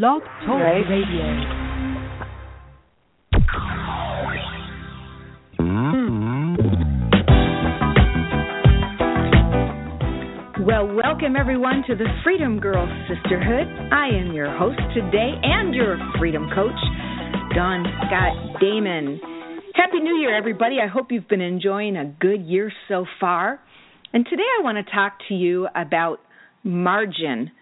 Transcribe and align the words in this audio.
Blog 0.00 0.22
Talk 0.44 0.60
Radio. 0.90 1.24
Well, 10.66 10.92
welcome 10.96 11.36
everyone 11.38 11.84
to 11.86 11.94
the 11.94 12.06
Freedom 12.24 12.58
Girl 12.58 12.88
Sisterhood. 13.06 13.68
I 13.92 14.08
am 14.08 14.32
your 14.32 14.50
host 14.58 14.80
today 14.94 15.30
and 15.44 15.72
your 15.72 15.96
freedom 16.18 16.48
coach, 16.52 16.72
Dawn 17.54 17.84
Scott 18.06 18.60
Damon. 18.60 19.20
Happy 19.76 20.00
New 20.00 20.16
Year, 20.16 20.36
everybody. 20.36 20.78
I 20.82 20.88
hope 20.88 21.12
you've 21.12 21.28
been 21.28 21.40
enjoying 21.40 21.96
a 21.96 22.06
good 22.18 22.42
year 22.42 22.72
so 22.88 23.06
far. 23.20 23.60
And 24.12 24.26
today 24.28 24.42
I 24.58 24.64
want 24.64 24.84
to 24.84 24.92
talk 24.92 25.18
to 25.28 25.34
you 25.34 25.68
about 25.76 26.18
margin. 26.64 27.52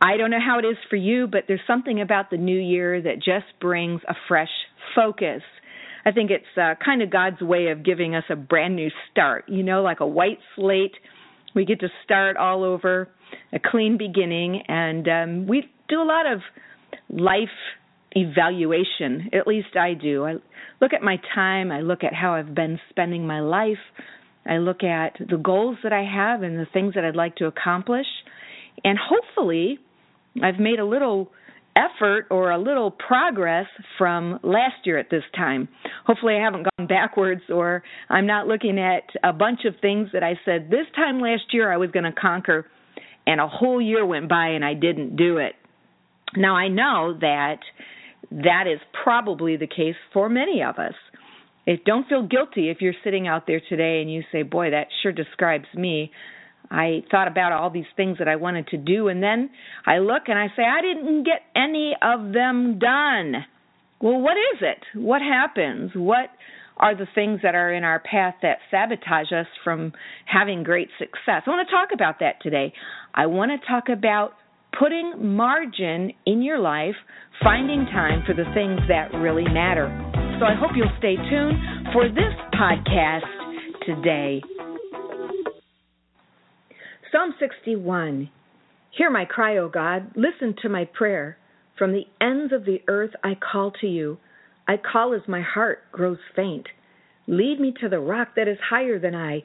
I 0.00 0.16
don't 0.16 0.30
know 0.30 0.40
how 0.44 0.58
it 0.58 0.64
is 0.64 0.76
for 0.90 0.96
you, 0.96 1.26
but 1.26 1.44
there's 1.48 1.60
something 1.66 2.00
about 2.00 2.30
the 2.30 2.36
new 2.36 2.58
year 2.58 3.00
that 3.00 3.16
just 3.16 3.46
brings 3.60 4.00
a 4.08 4.14
fresh 4.28 4.50
focus. 4.94 5.42
I 6.04 6.12
think 6.12 6.30
it's 6.30 6.44
uh, 6.60 6.74
kind 6.84 7.02
of 7.02 7.10
God's 7.10 7.40
way 7.40 7.68
of 7.68 7.82
giving 7.82 8.14
us 8.14 8.24
a 8.28 8.36
brand 8.36 8.76
new 8.76 8.90
start, 9.10 9.44
you 9.48 9.62
know, 9.62 9.82
like 9.82 10.00
a 10.00 10.06
white 10.06 10.38
slate. 10.54 10.92
We 11.54 11.64
get 11.64 11.80
to 11.80 11.88
start 12.04 12.36
all 12.36 12.64
over, 12.64 13.08
a 13.52 13.58
clean 13.58 13.96
beginning, 13.96 14.62
and 14.68 15.08
um, 15.08 15.46
we 15.46 15.70
do 15.88 16.02
a 16.02 16.04
lot 16.04 16.30
of 16.30 16.40
life 17.08 17.48
evaluation. 18.12 19.30
At 19.32 19.46
least 19.46 19.76
I 19.76 19.94
do. 19.94 20.26
I 20.26 20.34
look 20.80 20.92
at 20.92 21.02
my 21.02 21.16
time, 21.34 21.72
I 21.72 21.80
look 21.80 22.04
at 22.04 22.12
how 22.12 22.34
I've 22.34 22.54
been 22.54 22.78
spending 22.90 23.26
my 23.26 23.40
life, 23.40 23.78
I 24.46 24.58
look 24.58 24.82
at 24.82 25.16
the 25.18 25.38
goals 25.38 25.78
that 25.82 25.92
I 25.92 26.04
have 26.04 26.42
and 26.42 26.58
the 26.58 26.66
things 26.70 26.94
that 26.94 27.04
I'd 27.04 27.16
like 27.16 27.36
to 27.36 27.46
accomplish. 27.46 28.06
And 28.84 28.98
hopefully, 28.98 29.78
I've 30.42 30.58
made 30.58 30.78
a 30.78 30.84
little 30.84 31.30
effort 31.76 32.26
or 32.30 32.50
a 32.50 32.58
little 32.58 32.90
progress 32.90 33.66
from 33.98 34.38
last 34.42 34.74
year 34.84 34.98
at 34.98 35.10
this 35.10 35.24
time. 35.34 35.68
Hopefully, 36.06 36.34
I 36.34 36.42
haven't 36.42 36.66
gone 36.76 36.86
backwards 36.86 37.42
or 37.52 37.82
I'm 38.08 38.26
not 38.26 38.46
looking 38.46 38.78
at 38.78 39.04
a 39.22 39.32
bunch 39.32 39.60
of 39.64 39.74
things 39.80 40.08
that 40.12 40.22
I 40.22 40.38
said 40.44 40.68
this 40.70 40.86
time 40.94 41.20
last 41.20 41.52
year 41.52 41.72
I 41.72 41.76
was 41.76 41.90
going 41.90 42.04
to 42.04 42.12
conquer, 42.12 42.66
and 43.26 43.40
a 43.40 43.48
whole 43.48 43.80
year 43.80 44.04
went 44.04 44.28
by 44.28 44.48
and 44.48 44.64
I 44.64 44.74
didn't 44.74 45.16
do 45.16 45.38
it. 45.38 45.54
Now, 46.36 46.56
I 46.56 46.68
know 46.68 47.16
that 47.20 47.58
that 48.30 48.64
is 48.66 48.80
probably 49.02 49.56
the 49.56 49.66
case 49.66 49.94
for 50.12 50.28
many 50.28 50.62
of 50.62 50.78
us. 50.78 50.94
If, 51.66 51.84
don't 51.84 52.06
feel 52.08 52.26
guilty 52.26 52.68
if 52.68 52.78
you're 52.80 52.94
sitting 53.02 53.26
out 53.26 53.46
there 53.46 53.60
today 53.68 54.00
and 54.02 54.12
you 54.12 54.22
say, 54.30 54.42
Boy, 54.42 54.70
that 54.70 54.88
sure 55.02 55.12
describes 55.12 55.66
me. 55.74 56.10
I 56.70 57.02
thought 57.10 57.28
about 57.28 57.52
all 57.52 57.70
these 57.70 57.84
things 57.96 58.18
that 58.18 58.28
I 58.28 58.36
wanted 58.36 58.68
to 58.68 58.76
do, 58.76 59.08
and 59.08 59.22
then 59.22 59.50
I 59.86 59.98
look 59.98 60.24
and 60.28 60.38
I 60.38 60.48
say, 60.56 60.62
I 60.62 60.80
didn't 60.80 61.24
get 61.24 61.42
any 61.54 61.94
of 62.02 62.32
them 62.32 62.78
done. 62.78 63.44
Well, 64.00 64.20
what 64.20 64.36
is 64.36 64.60
it? 64.60 64.98
What 64.98 65.22
happens? 65.22 65.92
What 65.94 66.30
are 66.76 66.96
the 66.96 67.06
things 67.14 67.40
that 67.42 67.54
are 67.54 67.72
in 67.72 67.84
our 67.84 68.00
path 68.00 68.34
that 68.42 68.58
sabotage 68.70 69.32
us 69.32 69.46
from 69.62 69.92
having 70.26 70.62
great 70.62 70.88
success? 70.98 71.42
I 71.46 71.50
want 71.50 71.68
to 71.68 71.72
talk 71.72 71.90
about 71.92 72.20
that 72.20 72.42
today. 72.42 72.72
I 73.14 73.26
want 73.26 73.52
to 73.52 73.66
talk 73.66 73.84
about 73.88 74.32
putting 74.78 75.34
margin 75.36 76.12
in 76.26 76.42
your 76.42 76.58
life, 76.58 76.96
finding 77.42 77.86
time 77.86 78.24
for 78.26 78.34
the 78.34 78.44
things 78.54 78.80
that 78.88 79.14
really 79.16 79.44
matter. 79.44 79.86
So 80.40 80.46
I 80.46 80.54
hope 80.58 80.72
you'll 80.74 80.90
stay 80.98 81.16
tuned 81.16 81.92
for 81.92 82.08
this 82.08 82.34
podcast 82.52 83.22
today. 83.86 84.42
Psalm 87.14 87.32
61 87.38 88.28
Hear 88.90 89.08
my 89.08 89.24
cry, 89.24 89.56
O 89.58 89.68
God. 89.68 90.10
Listen 90.16 90.52
to 90.62 90.68
my 90.68 90.84
prayer. 90.84 91.38
From 91.78 91.92
the 91.92 92.06
ends 92.20 92.52
of 92.52 92.64
the 92.64 92.80
earth 92.88 93.12
I 93.22 93.34
call 93.36 93.70
to 93.80 93.86
you. 93.86 94.18
I 94.66 94.78
call 94.78 95.14
as 95.14 95.20
my 95.28 95.40
heart 95.40 95.84
grows 95.92 96.18
faint. 96.34 96.66
Lead 97.28 97.60
me 97.60 97.72
to 97.80 97.88
the 97.88 98.00
rock 98.00 98.30
that 98.34 98.48
is 98.48 98.58
higher 98.68 98.98
than 98.98 99.14
I, 99.14 99.44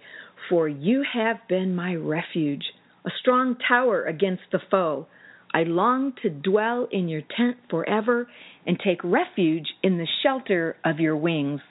for 0.49 0.67
you 0.67 1.05
have 1.13 1.47
been 1.47 1.75
my 1.75 1.93
refuge, 1.93 2.63
a 3.05 3.11
strong 3.21 3.55
tower 3.67 4.03
against 4.03 4.43
the 4.51 4.61
foe. 4.71 5.05
I 5.53 5.61
long 5.61 6.13
to 6.23 6.29
dwell 6.31 6.87
in 6.91 7.07
your 7.07 7.21
tent 7.21 7.57
forever 7.69 8.27
and 8.65 8.79
take 8.83 9.03
refuge 9.03 9.67
in 9.83 9.99
the 9.99 10.07
shelter 10.23 10.75
of 10.83 10.99
your 10.99 11.15
wings. 11.15 11.61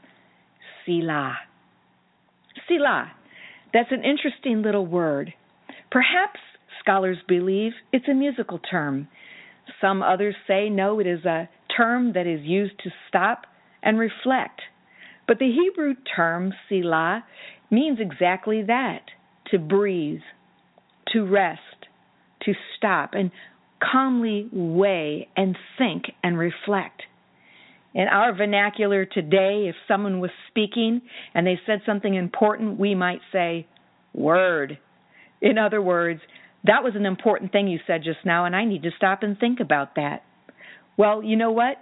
Selah. 0.87 1.39
Selah. 2.69 3.11
That's 3.73 3.91
an 3.91 4.05
interesting 4.05 4.63
little 4.63 4.87
word. 4.87 5.35
Perhaps 5.91 6.41
scholars 6.81 7.19
believe 7.27 7.73
it's 7.93 8.09
a 8.09 8.15
musical 8.15 8.59
term. 8.59 9.09
Some 9.81 10.03
others 10.03 10.35
say 10.47 10.69
no, 10.69 11.01
it 11.01 11.07
is 11.07 11.25
a 11.25 11.49
term 11.77 12.13
that 12.15 12.27
is 12.27 12.41
used 12.43 12.79
to 12.85 12.91
stop 13.09 13.43
and 13.83 13.99
reflect. 13.99 14.61
But 15.27 15.39
the 15.39 15.51
Hebrew 15.51 15.95
term 16.17 16.53
Selah 16.69 17.25
means 17.71 17.99
exactly 18.01 18.63
that 18.67 19.03
to 19.51 19.59
breathe, 19.59 20.21
to 21.13 21.25
rest, 21.25 21.61
to 22.43 22.53
stop, 22.77 23.11
and 23.13 23.31
calmly 23.81 24.49
weigh 24.53 25.29
and 25.37 25.57
think 25.77 26.05
and 26.23 26.39
reflect. 26.39 27.03
In 27.95 28.09
our 28.09 28.35
vernacular 28.35 29.05
today, 29.05 29.67
if 29.69 29.75
someone 29.87 30.21
was 30.21 30.31
speaking 30.49 31.01
and 31.35 31.47
they 31.47 31.59
said 31.67 31.81
something 31.87 32.15
important, 32.15 32.79
we 32.79 32.95
might 32.95 33.21
say, 33.33 33.67
Word. 34.15 34.79
In 35.41 35.59
other 35.59 35.81
words, 35.81 36.21
that 36.65 36.83
was 36.83 36.95
an 36.97 37.07
important 37.07 37.53
thing 37.53 37.69
you 37.69 37.79
said 37.87 38.03
just 38.03 38.25
now, 38.25 38.45
and 38.45 38.57
I 38.57 38.65
need 38.65 38.83
to 38.83 38.91
stop 38.97 39.23
and 39.23 39.39
think 39.39 39.61
about 39.61 39.95
that. 39.95 40.23
Well, 40.97 41.23
you 41.23 41.37
know 41.37 41.53
what? 41.53 41.77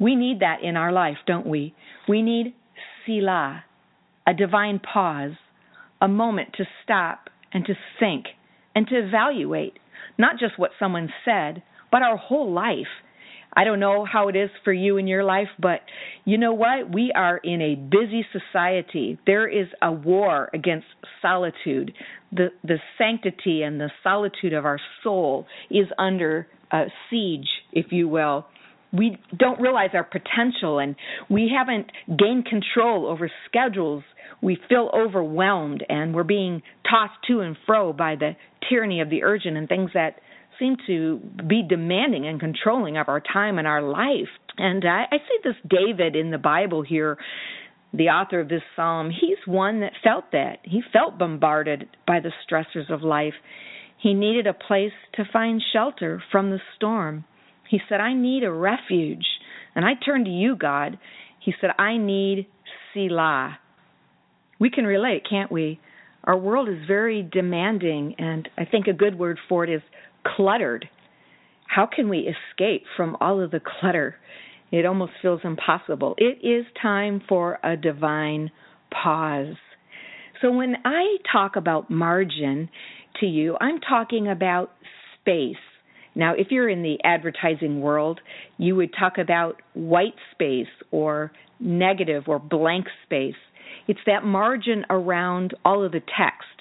We 0.00 0.16
need 0.16 0.40
that 0.40 0.62
in 0.62 0.76
our 0.76 0.92
life, 0.92 1.18
don't 1.26 1.46
we? 1.46 1.74
We 2.08 2.22
need 2.22 2.54
Selah, 3.04 3.64
a 4.26 4.34
divine 4.34 4.80
pause, 4.80 5.32
a 6.00 6.08
moment 6.08 6.54
to 6.54 6.64
stop 6.82 7.28
and 7.52 7.64
to 7.66 7.74
think 8.00 8.26
and 8.74 8.88
to 8.88 8.96
evaluate 8.96 9.78
not 10.18 10.38
just 10.38 10.58
what 10.58 10.70
someone 10.78 11.10
said, 11.24 11.62
but 11.92 12.02
our 12.02 12.16
whole 12.16 12.52
life. 12.52 12.88
I 13.56 13.64
don't 13.64 13.80
know 13.80 14.04
how 14.04 14.28
it 14.28 14.36
is 14.36 14.50
for 14.64 14.72
you 14.72 14.96
in 14.96 15.06
your 15.06 15.24
life, 15.24 15.48
but 15.60 15.80
you 16.24 16.38
know 16.38 16.52
what? 16.52 16.92
We 16.92 17.12
are 17.14 17.38
in 17.38 17.60
a 17.60 17.74
busy 17.76 18.26
society. 18.32 19.18
There 19.26 19.48
is 19.48 19.68
a 19.80 19.92
war 19.92 20.50
against 20.52 20.86
solitude. 21.22 21.92
The 22.32 22.48
the 22.62 22.78
sanctity 22.98 23.62
and 23.62 23.80
the 23.80 23.90
solitude 24.02 24.52
of 24.52 24.64
our 24.64 24.80
soul 25.02 25.46
is 25.70 25.86
under 25.98 26.48
uh, 26.70 26.84
siege, 27.08 27.48
if 27.72 27.86
you 27.90 28.08
will. 28.08 28.46
We 28.92 29.18
don't 29.36 29.60
realize 29.60 29.90
our 29.94 30.04
potential 30.04 30.78
and 30.78 30.94
we 31.28 31.52
haven't 31.56 31.90
gained 32.16 32.46
control 32.46 33.06
over 33.06 33.30
schedules. 33.48 34.04
We 34.40 34.58
feel 34.68 34.90
overwhelmed 34.94 35.84
and 35.88 36.14
we're 36.14 36.22
being 36.22 36.62
tossed 36.88 37.18
to 37.28 37.40
and 37.40 37.56
fro 37.66 37.92
by 37.92 38.16
the 38.16 38.32
tyranny 38.68 39.00
of 39.00 39.10
the 39.10 39.22
urgent 39.24 39.56
and 39.56 39.68
things 39.68 39.90
that 39.94 40.20
seem 40.58 40.76
to 40.86 41.20
be 41.46 41.62
demanding 41.68 42.26
and 42.26 42.40
controlling 42.40 42.96
of 42.96 43.08
our 43.08 43.20
time 43.20 43.58
and 43.58 43.66
our 43.66 43.82
life. 43.82 44.28
And 44.56 44.84
I, 44.84 45.04
I 45.10 45.16
see 45.18 45.38
this 45.42 45.54
David 45.68 46.16
in 46.16 46.30
the 46.30 46.38
Bible 46.38 46.82
here, 46.82 47.18
the 47.92 48.08
author 48.08 48.40
of 48.40 48.48
this 48.48 48.62
psalm. 48.74 49.10
He's 49.10 49.38
one 49.46 49.80
that 49.80 49.92
felt 50.02 50.32
that. 50.32 50.58
He 50.62 50.82
felt 50.92 51.18
bombarded 51.18 51.88
by 52.06 52.20
the 52.20 52.32
stressors 52.48 52.92
of 52.92 53.02
life. 53.02 53.34
He 54.00 54.14
needed 54.14 54.46
a 54.46 54.54
place 54.54 54.92
to 55.14 55.24
find 55.32 55.62
shelter 55.72 56.22
from 56.30 56.50
the 56.50 56.60
storm. 56.76 57.24
He 57.68 57.80
said, 57.88 58.00
I 58.00 58.14
need 58.14 58.44
a 58.44 58.52
refuge. 58.52 59.26
And 59.74 59.84
I 59.84 59.92
turn 60.04 60.24
to 60.24 60.30
you, 60.30 60.56
God. 60.56 60.98
He 61.40 61.54
said, 61.60 61.70
I 61.78 61.96
need 61.96 62.46
Selah. 62.92 63.58
We 64.58 64.70
can 64.70 64.84
relate, 64.84 65.22
can't 65.28 65.50
we? 65.50 65.80
Our 66.24 66.38
world 66.38 66.68
is 66.68 66.86
very 66.86 67.22
demanding, 67.22 68.14
and 68.18 68.48
I 68.56 68.64
think 68.64 68.86
a 68.86 68.94
good 68.94 69.18
word 69.18 69.38
for 69.48 69.64
it 69.64 69.70
is 69.70 69.82
cluttered. 70.24 70.88
How 71.66 71.86
can 71.86 72.08
we 72.08 72.20
escape 72.28 72.84
from 72.96 73.16
all 73.20 73.40
of 73.42 73.50
the 73.50 73.60
clutter? 73.60 74.16
It 74.70 74.86
almost 74.86 75.12
feels 75.22 75.40
impossible. 75.44 76.14
It 76.18 76.46
is 76.46 76.66
time 76.80 77.22
for 77.28 77.58
a 77.62 77.76
divine 77.76 78.50
pause. 78.90 79.56
So, 80.40 80.50
when 80.50 80.76
I 80.84 81.16
talk 81.32 81.56
about 81.56 81.90
margin 81.90 82.68
to 83.20 83.26
you, 83.26 83.56
I'm 83.60 83.80
talking 83.80 84.28
about 84.28 84.72
space. 85.20 85.56
Now, 86.14 86.34
if 86.36 86.48
you're 86.50 86.68
in 86.68 86.82
the 86.82 86.98
advertising 87.04 87.80
world, 87.80 88.20
you 88.58 88.76
would 88.76 88.94
talk 88.98 89.18
about 89.18 89.60
white 89.74 90.14
space 90.32 90.68
or 90.90 91.32
negative 91.58 92.24
or 92.26 92.38
blank 92.38 92.86
space. 93.04 93.34
It's 93.88 94.00
that 94.06 94.24
margin 94.24 94.84
around 94.90 95.54
all 95.64 95.84
of 95.84 95.92
the 95.92 96.00
text. 96.00 96.53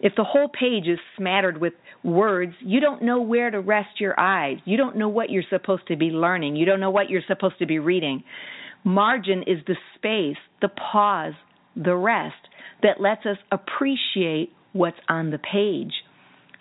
If 0.00 0.14
the 0.16 0.24
whole 0.24 0.48
page 0.48 0.86
is 0.86 0.98
smattered 1.16 1.60
with 1.60 1.74
words, 2.02 2.54
you 2.60 2.80
don't 2.80 3.02
know 3.02 3.20
where 3.20 3.50
to 3.50 3.60
rest 3.60 4.00
your 4.00 4.18
eyes. 4.18 4.56
You 4.64 4.76
don't 4.76 4.96
know 4.96 5.08
what 5.08 5.30
you're 5.30 5.44
supposed 5.50 5.86
to 5.88 5.96
be 5.96 6.06
learning. 6.06 6.56
You 6.56 6.64
don't 6.64 6.80
know 6.80 6.90
what 6.90 7.10
you're 7.10 7.22
supposed 7.28 7.58
to 7.58 7.66
be 7.66 7.78
reading. 7.78 8.24
Margin 8.82 9.42
is 9.46 9.58
the 9.66 9.76
space, 9.96 10.38
the 10.62 10.68
pause, 10.68 11.34
the 11.76 11.94
rest 11.94 12.34
that 12.82 13.00
lets 13.00 13.26
us 13.26 13.36
appreciate 13.52 14.52
what's 14.72 14.96
on 15.08 15.30
the 15.30 15.38
page. 15.38 15.92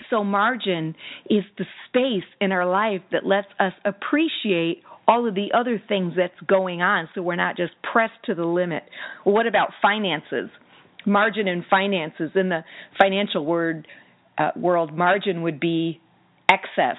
So, 0.10 0.24
margin 0.24 0.96
is 1.30 1.44
the 1.58 1.66
space 1.88 2.28
in 2.42 2.52
our 2.52 2.70
life 2.70 3.02
that 3.12 3.26
lets 3.26 3.48
us 3.60 3.74
appreciate 3.86 4.84
all 5.08 5.28
of 5.28 5.36
the 5.36 5.48
other 5.54 5.82
things 5.88 6.14
that's 6.16 6.40
going 6.48 6.82
on 6.82 7.10
so 7.14 7.22
we're 7.22 7.36
not 7.36 7.58
just 7.58 7.72
pressed 7.92 8.14
to 8.26 8.36
the 8.36 8.46
limit. 8.46 8.84
What 9.24 9.48
about 9.48 9.70
finances? 9.82 10.50
Margin 11.10 11.48
in 11.48 11.66
finances. 11.70 12.32
In 12.36 12.50
the 12.50 12.64
financial 13.00 13.46
word 13.46 13.88
uh, 14.38 14.52
world, 14.56 14.96
margin 14.96 15.42
would 15.42 15.60
be 15.60 16.00
excess. 16.50 16.98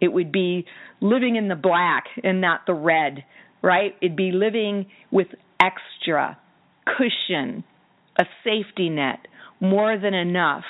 It 0.00 0.08
would 0.12 0.32
be 0.32 0.66
living 1.00 1.36
in 1.36 1.48
the 1.48 1.56
black 1.56 2.04
and 2.22 2.40
not 2.40 2.60
the 2.66 2.74
red, 2.74 3.24
right? 3.62 3.94
It'd 4.00 4.16
be 4.16 4.32
living 4.32 4.86
with 5.10 5.28
extra, 5.60 6.38
cushion, 6.86 7.64
a 8.18 8.24
safety 8.44 8.88
net, 8.88 9.26
more 9.60 9.98
than 9.98 10.14
enough. 10.14 10.64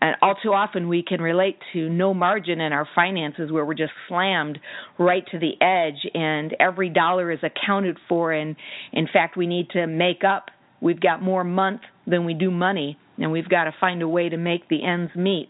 And 0.00 0.16
all 0.20 0.34
too 0.42 0.52
often 0.52 0.88
we 0.88 1.02
can 1.02 1.22
relate 1.22 1.58
to 1.72 1.88
no 1.88 2.12
margin 2.12 2.60
in 2.60 2.72
our 2.72 2.86
finances 2.94 3.50
where 3.50 3.64
we're 3.64 3.74
just 3.74 3.92
slammed 4.08 4.58
right 4.98 5.24
to 5.30 5.38
the 5.38 5.52
edge 5.62 6.10
and 6.14 6.54
every 6.60 6.90
dollar 6.90 7.30
is 7.30 7.38
accounted 7.42 7.96
for 8.08 8.32
and 8.32 8.56
in 8.92 9.08
fact 9.10 9.36
we 9.36 9.46
need 9.46 9.70
to 9.70 9.86
make 9.86 10.22
up. 10.22 10.50
We've 10.84 11.00
got 11.00 11.22
more 11.22 11.44
month 11.44 11.80
than 12.06 12.26
we 12.26 12.34
do 12.34 12.50
money 12.50 12.98
and 13.16 13.32
we've 13.32 13.48
got 13.48 13.64
to 13.64 13.72
find 13.80 14.02
a 14.02 14.08
way 14.08 14.28
to 14.28 14.36
make 14.36 14.68
the 14.68 14.84
ends 14.84 15.10
meet. 15.16 15.48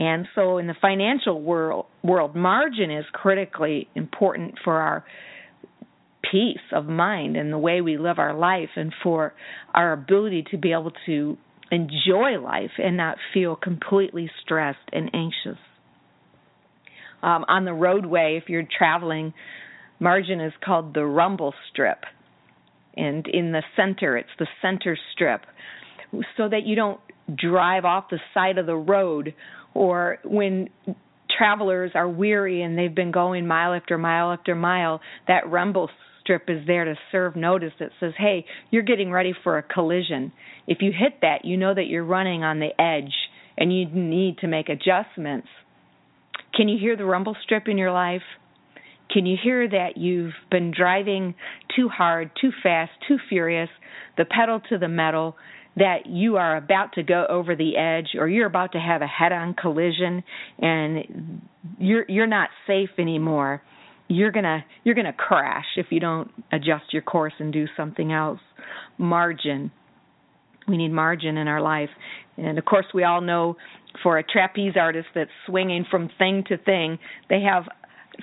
And 0.00 0.26
so 0.34 0.58
in 0.58 0.66
the 0.66 0.74
financial 0.80 1.40
world 1.40 1.86
world 2.02 2.34
margin 2.34 2.90
is 2.90 3.04
critically 3.12 3.88
important 3.94 4.56
for 4.64 4.80
our 4.80 5.04
peace 6.28 6.58
of 6.72 6.86
mind 6.86 7.36
and 7.36 7.52
the 7.52 7.58
way 7.58 7.82
we 7.82 7.98
live 7.98 8.18
our 8.18 8.34
life 8.34 8.70
and 8.74 8.92
for 9.00 9.32
our 9.72 9.92
ability 9.92 10.46
to 10.50 10.58
be 10.58 10.72
able 10.72 10.90
to 11.06 11.36
enjoy 11.70 12.40
life 12.42 12.72
and 12.78 12.96
not 12.96 13.16
feel 13.32 13.54
completely 13.54 14.28
stressed 14.42 14.90
and 14.92 15.08
anxious. 15.14 15.60
Um, 17.22 17.44
on 17.46 17.64
the 17.64 17.72
roadway, 17.72 18.40
if 18.42 18.48
you're 18.48 18.66
traveling, 18.76 19.34
margin 20.00 20.40
is 20.40 20.52
called 20.64 20.94
the 20.94 21.06
rumble 21.06 21.54
strip. 21.70 21.98
And 22.96 23.26
in 23.26 23.52
the 23.52 23.62
center, 23.76 24.16
it's 24.16 24.28
the 24.38 24.46
center 24.62 24.96
strip, 25.12 25.42
so 26.36 26.48
that 26.48 26.64
you 26.64 26.76
don't 26.76 27.00
drive 27.34 27.84
off 27.84 28.04
the 28.10 28.20
side 28.32 28.58
of 28.58 28.66
the 28.66 28.76
road 28.76 29.34
or 29.72 30.18
when 30.24 30.68
travelers 31.36 31.90
are 31.94 32.08
weary 32.08 32.62
and 32.62 32.78
they've 32.78 32.94
been 32.94 33.10
going 33.10 33.46
mile 33.46 33.74
after 33.74 33.98
mile 33.98 34.32
after 34.32 34.54
mile, 34.54 35.00
that 35.26 35.50
rumble 35.50 35.90
strip 36.20 36.44
is 36.48 36.66
there 36.66 36.84
to 36.84 36.94
serve 37.10 37.34
notice 37.34 37.72
that 37.80 37.90
says, 37.98 38.12
hey, 38.16 38.44
you're 38.70 38.82
getting 38.82 39.10
ready 39.10 39.34
for 39.42 39.58
a 39.58 39.62
collision. 39.62 40.32
If 40.66 40.78
you 40.80 40.92
hit 40.92 41.20
that, 41.22 41.44
you 41.44 41.56
know 41.56 41.74
that 41.74 41.86
you're 41.86 42.04
running 42.04 42.44
on 42.44 42.60
the 42.60 42.80
edge 42.80 43.12
and 43.58 43.76
you 43.76 43.86
need 43.86 44.38
to 44.38 44.46
make 44.46 44.68
adjustments. 44.68 45.48
Can 46.54 46.68
you 46.68 46.78
hear 46.78 46.96
the 46.96 47.04
rumble 47.04 47.36
strip 47.42 47.66
in 47.66 47.76
your 47.76 47.92
life? 47.92 48.22
Can 49.14 49.24
you 49.24 49.36
hear 49.42 49.68
that 49.68 49.96
you've 49.96 50.34
been 50.50 50.72
driving 50.76 51.34
too 51.74 51.88
hard, 51.88 52.30
too 52.40 52.50
fast, 52.62 52.90
too 53.08 53.16
furious, 53.28 53.70
the 54.18 54.24
pedal 54.24 54.60
to 54.68 54.76
the 54.76 54.88
metal, 54.88 55.36
that 55.76 56.06
you 56.06 56.36
are 56.36 56.56
about 56.56 56.92
to 56.94 57.02
go 57.02 57.24
over 57.28 57.56
the 57.56 57.76
edge 57.76 58.18
or 58.18 58.28
you're 58.28 58.46
about 58.46 58.72
to 58.72 58.78
have 58.78 59.02
a 59.02 59.06
head-on 59.06 59.54
collision 59.54 60.22
and 60.58 61.40
you're 61.78 62.04
you're 62.08 62.28
not 62.28 62.48
safe 62.66 62.90
anymore 62.98 63.60
you're 64.08 64.30
gonna 64.30 64.64
you're 64.84 64.94
gonna 64.94 65.12
crash 65.12 65.64
if 65.76 65.86
you 65.90 66.00
don't 66.00 66.30
adjust 66.52 66.92
your 66.92 67.02
course 67.02 67.32
and 67.38 67.52
do 67.52 67.66
something 67.76 68.12
else. 68.12 68.40
Margin. 68.98 69.70
We 70.66 70.78
need 70.78 70.92
margin 70.92 71.36
in 71.36 71.46
our 71.46 71.60
life, 71.60 71.90
and 72.38 72.58
of 72.58 72.64
course, 72.64 72.86
we 72.94 73.04
all 73.04 73.20
know 73.20 73.56
for 74.02 74.16
a 74.16 74.22
trapeze 74.22 74.72
artist 74.80 75.08
that's 75.14 75.30
swinging 75.44 75.84
from 75.90 76.08
thing 76.16 76.42
to 76.48 76.56
thing, 76.56 76.98
they 77.28 77.42
have 77.42 77.64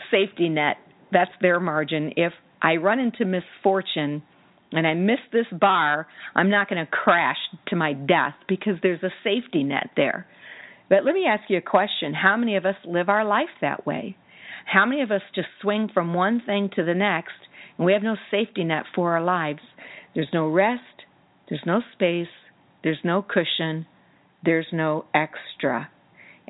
safety 0.09 0.49
net. 0.49 0.77
That's 1.11 1.31
their 1.41 1.59
margin. 1.59 2.13
If 2.15 2.33
I 2.61 2.75
run 2.75 2.99
into 2.99 3.25
misfortune 3.25 4.23
and 4.71 4.87
I 4.87 4.93
miss 4.93 5.19
this 5.33 5.47
bar, 5.51 6.07
I'm 6.35 6.49
not 6.49 6.69
going 6.69 6.83
to 6.83 6.89
crash 6.89 7.37
to 7.67 7.75
my 7.75 7.93
death 7.93 8.35
because 8.47 8.75
there's 8.81 9.03
a 9.03 9.11
safety 9.23 9.63
net 9.63 9.89
there. 9.95 10.25
But 10.89 11.05
let 11.05 11.13
me 11.13 11.25
ask 11.25 11.49
you 11.49 11.57
a 11.57 11.61
question. 11.61 12.13
How 12.13 12.37
many 12.37 12.55
of 12.55 12.65
us 12.65 12.75
live 12.85 13.09
our 13.09 13.25
life 13.25 13.49
that 13.61 13.85
way? 13.85 14.17
How 14.65 14.85
many 14.85 15.01
of 15.01 15.11
us 15.11 15.21
just 15.33 15.47
swing 15.61 15.89
from 15.93 16.13
one 16.13 16.41
thing 16.45 16.69
to 16.75 16.83
the 16.83 16.93
next 16.93 17.33
and 17.77 17.85
we 17.85 17.93
have 17.93 18.03
no 18.03 18.15
safety 18.29 18.63
net 18.63 18.83
for 18.93 19.13
our 19.13 19.23
lives? 19.23 19.61
There's 20.13 20.29
no 20.33 20.49
rest, 20.49 20.81
there's 21.49 21.63
no 21.65 21.81
space, 21.93 22.27
there's 22.83 22.99
no 23.03 23.21
cushion, 23.21 23.85
there's 24.43 24.67
no 24.71 25.05
extra. 25.13 25.89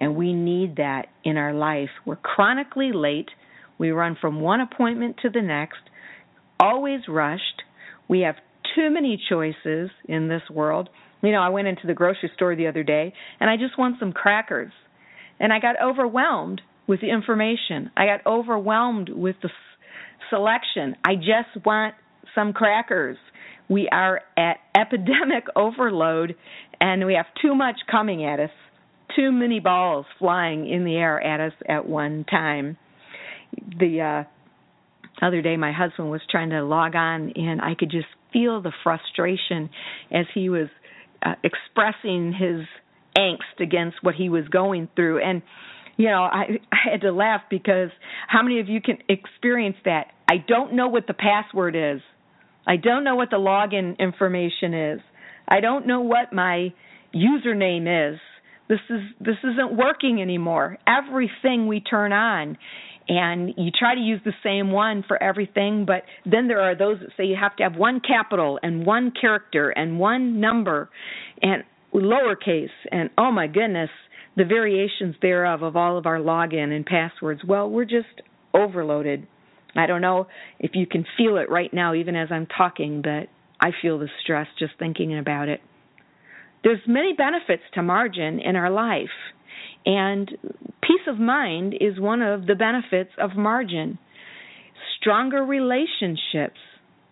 And 0.01 0.15
we 0.15 0.33
need 0.33 0.77
that 0.77 1.05
in 1.23 1.37
our 1.37 1.53
life. 1.53 1.89
We're 2.05 2.15
chronically 2.17 2.91
late. 2.91 3.29
We 3.77 3.91
run 3.91 4.17
from 4.19 4.41
one 4.41 4.59
appointment 4.59 5.17
to 5.21 5.29
the 5.29 5.41
next, 5.41 5.79
always 6.59 7.01
rushed. 7.07 7.61
We 8.09 8.21
have 8.21 8.35
too 8.75 8.89
many 8.89 9.21
choices 9.29 9.91
in 10.05 10.27
this 10.27 10.41
world. 10.49 10.89
You 11.21 11.31
know, 11.31 11.41
I 11.41 11.49
went 11.49 11.67
into 11.67 11.85
the 11.85 11.93
grocery 11.93 12.31
store 12.35 12.55
the 12.55 12.67
other 12.67 12.83
day 12.83 13.13
and 13.39 13.49
I 13.49 13.57
just 13.57 13.77
want 13.77 13.97
some 13.99 14.11
crackers. 14.11 14.73
And 15.39 15.53
I 15.53 15.59
got 15.59 15.75
overwhelmed 15.81 16.61
with 16.87 17.01
the 17.01 17.09
information. 17.09 17.91
I 17.95 18.05
got 18.05 18.25
overwhelmed 18.25 19.09
with 19.09 19.35
the 19.43 19.49
selection. 20.31 20.95
I 21.05 21.15
just 21.15 21.63
want 21.63 21.93
some 22.33 22.53
crackers. 22.53 23.17
We 23.69 23.87
are 23.91 24.21
at 24.35 24.57
epidemic 24.75 25.45
overload 25.55 26.35
and 26.79 27.05
we 27.05 27.13
have 27.13 27.27
too 27.39 27.53
much 27.53 27.75
coming 27.89 28.25
at 28.25 28.39
us, 28.39 28.49
too 29.15 29.31
many 29.31 29.59
balls 29.59 30.05
flying 30.19 30.69
in 30.69 30.85
the 30.85 30.95
air 30.95 31.21
at 31.21 31.39
us 31.39 31.53
at 31.67 31.87
one 31.87 32.25
time. 32.29 32.77
The 33.79 34.25
uh, 34.25 35.25
other 35.25 35.41
day, 35.41 35.57
my 35.57 35.71
husband 35.71 36.09
was 36.09 36.21
trying 36.29 36.51
to 36.51 36.63
log 36.63 36.95
on, 36.95 37.33
and 37.35 37.61
I 37.61 37.75
could 37.77 37.91
just 37.91 38.07
feel 38.33 38.61
the 38.61 38.71
frustration 38.83 39.69
as 40.11 40.25
he 40.33 40.49
was 40.49 40.67
uh, 41.23 41.35
expressing 41.43 42.33
his 42.33 42.65
angst 43.17 43.59
against 43.59 43.97
what 44.01 44.15
he 44.15 44.29
was 44.29 44.47
going 44.47 44.87
through. 44.95 45.21
And 45.21 45.41
you 45.97 46.07
know, 46.07 46.23
I, 46.23 46.59
I 46.71 46.91
had 46.91 47.01
to 47.01 47.11
laugh 47.11 47.41
because 47.49 47.89
how 48.27 48.41
many 48.41 48.59
of 48.59 48.69
you 48.69 48.81
can 48.81 48.97
experience 49.09 49.75
that? 49.85 50.07
I 50.27 50.37
don't 50.37 50.73
know 50.73 50.87
what 50.87 51.07
the 51.07 51.13
password 51.13 51.75
is. 51.75 52.01
I 52.65 52.77
don't 52.77 53.03
know 53.03 53.15
what 53.15 53.29
the 53.29 53.37
login 53.37 53.99
information 53.99 54.73
is. 54.73 54.99
I 55.47 55.59
don't 55.59 55.85
know 55.85 56.01
what 56.01 56.31
my 56.31 56.73
username 57.13 58.13
is. 58.13 58.19
This 58.71 58.79
is 58.89 59.01
this 59.19 59.35
isn't 59.43 59.75
working 59.75 60.21
anymore. 60.21 60.77
Everything 60.87 61.67
we 61.67 61.81
turn 61.81 62.13
on 62.13 62.57
and 63.09 63.49
you 63.57 63.69
try 63.77 63.95
to 63.95 63.99
use 63.99 64.21
the 64.23 64.31
same 64.45 64.71
one 64.71 65.03
for 65.05 65.21
everything, 65.21 65.83
but 65.85 66.03
then 66.25 66.47
there 66.47 66.61
are 66.61 66.73
those 66.73 66.97
that 67.01 67.09
say 67.17 67.25
you 67.25 67.35
have 67.35 67.53
to 67.57 67.63
have 67.63 67.75
one 67.75 67.99
capital 67.99 68.59
and 68.63 68.85
one 68.85 69.11
character 69.19 69.71
and 69.71 69.99
one 69.99 70.39
number 70.39 70.89
and 71.41 71.63
lowercase 71.93 72.69
and 72.93 73.09
oh 73.17 73.29
my 73.29 73.47
goodness, 73.47 73.89
the 74.37 74.45
variations 74.45 75.15
thereof 75.21 75.63
of 75.63 75.75
all 75.75 75.97
of 75.97 76.05
our 76.05 76.19
login 76.19 76.73
and 76.73 76.85
passwords, 76.85 77.41
well, 77.45 77.69
we're 77.69 77.83
just 77.83 78.21
overloaded. 78.53 79.27
I 79.75 79.85
don't 79.85 80.01
know 80.01 80.27
if 80.61 80.71
you 80.75 80.87
can 80.87 81.05
feel 81.17 81.35
it 81.35 81.49
right 81.49 81.73
now, 81.73 81.93
even 81.93 82.15
as 82.15 82.29
I'm 82.31 82.47
talking, 82.47 83.01
but 83.01 83.27
I 83.59 83.71
feel 83.81 83.99
the 83.99 84.07
stress 84.23 84.47
just 84.57 84.75
thinking 84.79 85.17
about 85.17 85.49
it. 85.49 85.59
There's 86.63 86.81
many 86.87 87.13
benefits 87.13 87.63
to 87.73 87.81
margin 87.81 88.39
in 88.39 88.55
our 88.55 88.69
life, 88.69 89.09
and 89.85 90.29
peace 90.81 91.07
of 91.07 91.19
mind 91.19 91.73
is 91.79 91.99
one 91.99 92.21
of 92.21 92.45
the 92.45 92.55
benefits 92.55 93.11
of 93.17 93.35
margin. 93.35 93.97
Stronger 94.99 95.43
relationships 95.43 96.59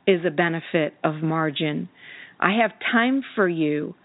is 0.05 0.21
a 0.25 0.31
benefit 0.31 0.93
of 1.03 1.15
margin. 1.23 1.89
I 2.39 2.57
have 2.61 2.71
time 2.91 3.23
for 3.35 3.47
you. 3.47 3.95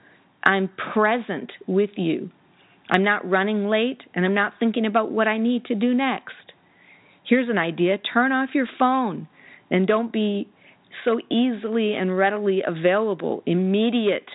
I'm 0.43 0.71
present 0.93 1.51
with 1.67 1.91
you. 1.97 2.31
I'm 2.91 3.05
not 3.05 3.29
running 3.29 3.69
late 3.69 4.03
and 4.15 4.25
I'm 4.25 4.35
not 4.35 4.55
thinking 4.59 4.87
about 4.87 5.11
what 5.11 5.29
I 5.29 5.39
need 5.39 5.65
to 5.67 5.75
do 5.75 5.95
next. 5.95 6.35
Here's 7.29 7.49
an 7.49 7.59
idea 7.59 7.97
turn 7.99 8.33
off 8.33 8.51
your 8.55 8.69
phone 8.79 9.29
and 9.71 9.87
don't 9.87 10.13
be 10.13 10.49
so 11.05 11.19
easily 11.31 11.95
and 11.95 12.17
readily 12.17 12.63
available, 12.67 13.43
immediate 13.47 14.29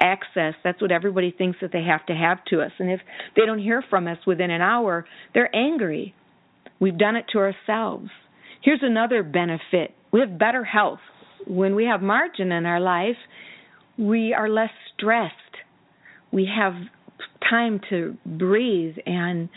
access. 0.00 0.54
That's 0.62 0.80
what 0.80 0.92
everybody 0.92 1.30
thinks 1.36 1.58
that 1.60 1.72
they 1.72 1.84
have 1.84 2.04
to 2.06 2.14
have 2.14 2.44
to 2.46 2.60
us. 2.60 2.72
And 2.78 2.90
if 2.90 3.00
they 3.36 3.46
don't 3.46 3.58
hear 3.58 3.82
from 3.88 4.06
us 4.06 4.18
within 4.26 4.50
an 4.50 4.60
hour, 4.60 5.06
they're 5.32 5.54
angry. 5.54 6.14
We've 6.80 6.98
done 6.98 7.16
it 7.16 7.26
to 7.32 7.38
ourselves. 7.38 8.10
Here's 8.62 8.80
another 8.82 9.22
benefit 9.22 9.94
we 10.12 10.20
have 10.20 10.38
better 10.38 10.64
health. 10.64 11.00
When 11.46 11.74
we 11.74 11.84
have 11.86 12.00
margin 12.00 12.52
in 12.52 12.66
our 12.66 12.80
life, 12.80 13.16
we 13.98 14.32
are 14.32 14.48
less 14.48 14.70
stressed. 14.96 15.34
We 16.32 16.48
have 16.56 16.74
time 17.48 17.80
to 17.90 18.16
breathe 18.24 18.96
and 19.06 19.48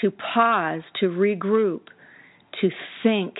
to 0.00 0.10
pause, 0.10 0.82
to 1.00 1.06
regroup, 1.06 1.80
to 2.60 2.70
think, 3.02 3.34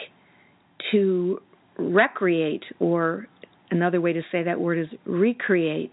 to 0.93 1.41
recreate, 1.79 2.65
or 2.81 3.29
another 3.71 4.01
way 4.01 4.13
to 4.13 4.23
say 4.33 4.43
that 4.43 4.61
word 4.61 4.79
is 4.79 4.89
recreate 5.05 5.93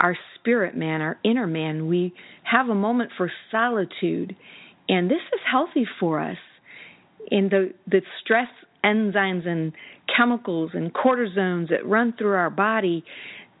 our 0.00 0.16
spirit 0.36 0.76
man, 0.76 1.00
our 1.00 1.18
inner 1.24 1.46
man. 1.46 1.86
We 1.88 2.14
have 2.42 2.68
a 2.68 2.74
moment 2.74 3.10
for 3.16 3.30
solitude, 3.50 4.34
and 4.88 5.10
this 5.10 5.20
is 5.32 5.40
healthy 5.50 5.86
for 5.98 6.20
us. 6.20 6.38
And 7.30 7.50
the 7.50 7.74
the 7.86 8.00
stress 8.22 8.48
enzymes 8.84 9.46
and 9.46 9.72
chemicals 10.16 10.70
and 10.74 10.92
cortisones 10.92 11.68
that 11.68 11.86
run 11.86 12.14
through 12.18 12.34
our 12.34 12.50
body, 12.50 13.04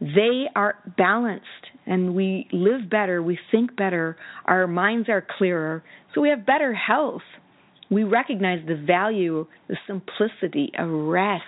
they 0.00 0.46
are 0.56 0.76
balanced 0.96 1.46
and 1.86 2.14
we 2.14 2.48
live 2.52 2.88
better, 2.88 3.22
we 3.22 3.38
think 3.50 3.76
better, 3.76 4.16
our 4.44 4.66
minds 4.66 5.08
are 5.08 5.26
clearer, 5.38 5.82
so 6.14 6.20
we 6.20 6.30
have 6.30 6.46
better 6.46 6.72
health. 6.72 7.22
We 7.90 8.04
recognize 8.04 8.60
the 8.68 8.76
value, 8.76 9.46
the 9.68 9.76
simplicity 9.86 10.70
of 10.78 10.88
rest, 10.88 11.42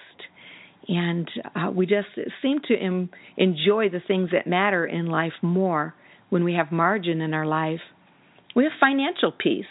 and 0.88 1.28
uh, 1.54 1.70
we 1.70 1.86
just 1.86 2.08
seem 2.40 2.60
to 2.68 2.74
em- 2.74 3.10
enjoy 3.36 3.88
the 3.88 4.00
things 4.06 4.30
that 4.32 4.46
matter 4.46 4.84
in 4.86 5.06
life 5.06 5.32
more 5.42 5.94
when 6.30 6.44
we 6.44 6.54
have 6.54 6.72
margin 6.72 7.20
in 7.20 7.34
our 7.34 7.46
life. 7.46 7.80
We 8.56 8.64
have 8.64 8.72
financial 8.80 9.32
peace. 9.32 9.66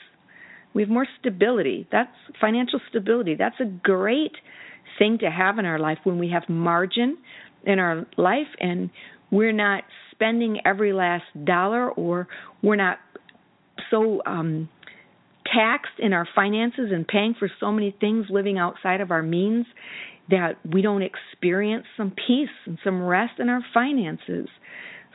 We 0.74 0.84
have 0.84 0.90
more 0.90 1.08
stability. 1.20 1.88
That's 1.92 2.12
financial 2.40 2.80
stability. 2.90 3.36
That's 3.36 3.60
a 3.60 3.66
great 3.66 4.32
thing 4.98 5.18
to 5.20 5.30
have 5.30 5.60
in 5.60 5.66
our 5.66 5.80
life 5.80 5.98
when 6.04 6.18
we 6.18 6.30
have 6.30 6.44
margin 6.48 7.18
in 7.66 7.80
our 7.80 8.06
life 8.18 8.48
and 8.60 8.90
we're 9.32 9.54
not 9.54 9.84
spending 10.12 10.60
every 10.66 10.94
last 10.94 11.24
dollar 11.46 11.90
or 11.90 12.28
we're 12.62 12.76
not 12.76 12.98
so 13.90 14.22
um 14.26 14.70
taxed 15.46 16.00
in 16.00 16.14
our 16.14 16.28
finances 16.36 16.92
and 16.92 17.08
paying 17.08 17.36
for 17.38 17.50
so 17.60 17.72
many 17.72 17.96
things 18.00 18.26
living 18.30 18.58
outside 18.58 19.02
of 19.02 19.12
our 19.12 19.24
means 19.24 19.66
that 20.32 20.54
we 20.66 20.82
don't 20.82 21.04
experience 21.04 21.86
some 21.96 22.12
peace 22.12 22.50
and 22.66 22.78
some 22.84 23.02
rest 23.02 23.34
in 23.40 23.50
our 23.50 23.62
finances. 23.74 24.48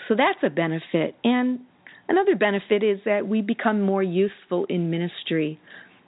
So 0.08 0.14
that's 0.14 0.38
a 0.44 0.50
benefit. 0.50 1.16
And 1.24 1.60
another 2.08 2.36
benefit 2.36 2.82
is 2.82 3.00
that 3.04 3.26
we 3.26 3.42
become 3.42 3.82
more 3.82 4.02
useful 4.02 4.66
in 4.68 4.90
ministry. 4.90 5.58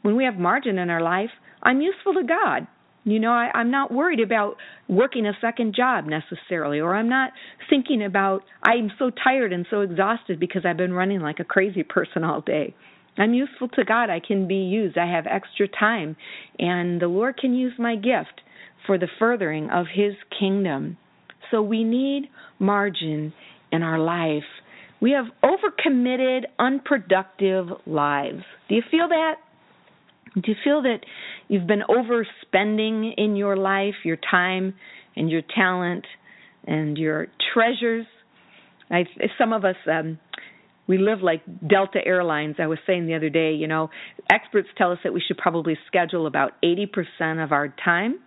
When 0.03 0.17
we 0.17 0.25
have 0.25 0.37
margin 0.37 0.79
in 0.79 0.91
our 0.91 1.03
life, 1.03 1.31
I'm 1.63 1.81
useful 1.81 2.15
to 2.15 2.23
God. 2.23 2.67
You 3.05 3.19
know, 3.19 3.33
I, 3.33 3.51
I'm 3.55 3.71
not 3.71 3.93
worried 3.93 4.21
about 4.21 4.57
working 4.89 5.27
a 5.27 5.33
second 5.41 5.75
job 5.75 6.05
necessarily, 6.05 6.81
or 6.81 6.95
I'm 6.95 7.09
not 7.09 7.33
thinking 7.71 8.05
about, 8.05 8.43
I'm 8.63 8.91
so 8.99 9.11
tired 9.11 9.53
and 9.53 9.67
so 9.71 9.81
exhausted 9.81 10.39
because 10.39 10.63
I've 10.67 10.77
been 10.77 10.93
running 10.93 11.21
like 11.21 11.41
a 11.41 11.45
crazy 11.45 11.83
person 11.83 12.23
all 12.23 12.43
day. 12.43 12.75
I'm 13.17 13.35
useful 13.35 13.69
to 13.69 13.85
God. 13.85 14.11
I 14.11 14.21
can 14.21 14.47
be 14.47 14.57
used. 14.57 14.97
I 14.97 15.11
have 15.11 15.27
extra 15.27 15.67
time, 15.69 16.17
and 16.59 17.01
the 17.01 17.09
Lord 17.09 17.37
can 17.37 17.55
use 17.55 17.73
my 17.79 17.97
gift 17.97 18.43
for 18.89 18.99
the 18.99 19.07
furthering 19.19 19.69
of 19.71 19.87
His 19.95 20.15
kingdom. 20.41 20.97
So 21.53 21.63
we 21.63 21.85
need 21.85 22.25
margin 22.59 23.33
in 23.71 23.83
our 23.85 23.99
life. 23.99 24.49
We 25.01 25.13
have 25.13 25.27
overcommitted, 25.45 26.41
unproductive 26.59 27.67
lives. 27.87 28.43
Do 28.69 28.75
you 28.75 28.83
feel 28.91 29.09
that? 29.09 29.35
Do 30.35 30.43
you 30.47 30.57
feel 30.65 30.83
that 30.83 31.01
you've 31.49 31.67
been 31.67 31.83
overspending 31.89 33.13
in 33.17 33.37
your 33.37 33.57
life, 33.57 33.95
your 34.05 34.19
time 34.31 34.75
and 35.15 35.31
your 35.31 35.43
talent 35.55 36.05
and 36.67 36.97
your 36.99 37.29
treasures? 37.53 38.07
I, 38.91 39.05
some 39.39 39.53
of 39.53 39.65
us, 39.65 39.77
um, 39.87 40.19
we 40.87 40.97
live 40.97 41.21
like 41.21 41.43
Delta 41.69 42.01
Airlines. 42.05 42.57
I 42.59 42.67
was 42.67 42.79
saying 42.87 43.07
the 43.07 43.15
other 43.15 43.29
day, 43.29 43.53
you 43.53 43.69
know, 43.69 43.91
experts 44.33 44.69
tell 44.79 44.93
us 44.93 44.99
that 45.05 45.13
we 45.13 45.23
should 45.27 45.37
probably 45.37 45.77
schedule 45.87 46.27
about 46.27 46.53
80% 46.63 47.45
of 47.45 47.53
our 47.53 47.75
time 47.85 48.19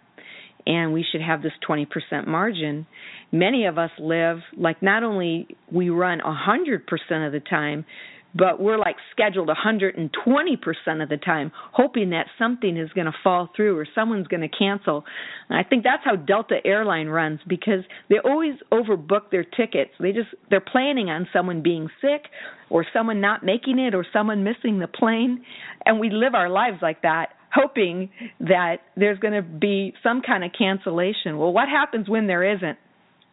and 0.66 0.94
we 0.94 1.06
should 1.10 1.22
have 1.22 1.42
this 1.42 1.54
20% 1.68 2.28
margin. 2.28 2.86
Many 3.32 3.66
of 3.66 3.78
us 3.78 3.92
live 4.00 4.40
like 4.58 4.82
not 4.82 5.04
only 5.04 5.48
we 5.72 5.90
run 5.90 6.20
100% 6.20 7.28
of 7.28 7.32
the 7.32 7.40
time, 7.40 7.86
but 8.34 8.62
we're 8.62 8.78
like 8.78 8.96
scheduled 9.12 9.50
120% 9.50 11.04
of 11.04 11.10
the 11.10 11.18
time, 11.18 11.52
hoping 11.74 12.12
that 12.12 12.28
something 12.40 12.78
is 12.78 12.90
going 12.94 13.06
to 13.06 13.14
fall 13.24 13.50
through 13.56 13.78
or 13.78 13.86
someone's 13.94 14.28
going 14.28 14.42
to 14.42 14.58
cancel. 14.58 15.04
And 15.50 15.58
I 15.60 15.68
think 15.68 15.84
that's 15.84 16.04
how 16.06 16.16
Delta 16.16 16.60
Airline 16.64 17.08
runs 17.08 17.40
because 17.48 17.84
they 18.10 18.20
always 18.24 18.54
overbook 18.72 19.32
their 19.32 19.44
tickets. 19.44 19.92
They 20.00 20.14
just 20.14 20.30
they're 20.50 20.62
planning 20.62 21.10
on 21.10 21.28
someone 21.34 21.62
being 21.62 21.90
sick 22.00 22.30
or 22.70 22.86
someone 22.94 23.20
not 23.20 23.44
making 23.44 23.80
it 23.80 23.94
or 23.94 24.06
someone 24.14 24.44
missing 24.44 24.80
the 24.80 24.88
plane, 24.88 25.44
and 25.86 26.00
we 26.00 26.10
live 26.10 26.34
our 26.34 26.50
lives 26.50 26.78
like 26.82 27.02
that 27.02 27.34
hoping 27.54 28.10
that 28.40 28.78
there's 28.96 29.20
going 29.20 29.34
to 29.34 29.42
be 29.42 29.94
some 30.04 30.22
kind 30.26 30.44
of 30.44 30.52
cancellation. 30.58 31.38
Well, 31.38 31.54
what 31.54 31.70
happens 31.70 32.10
when 32.10 32.28
there 32.28 32.56
isn't? 32.56 32.78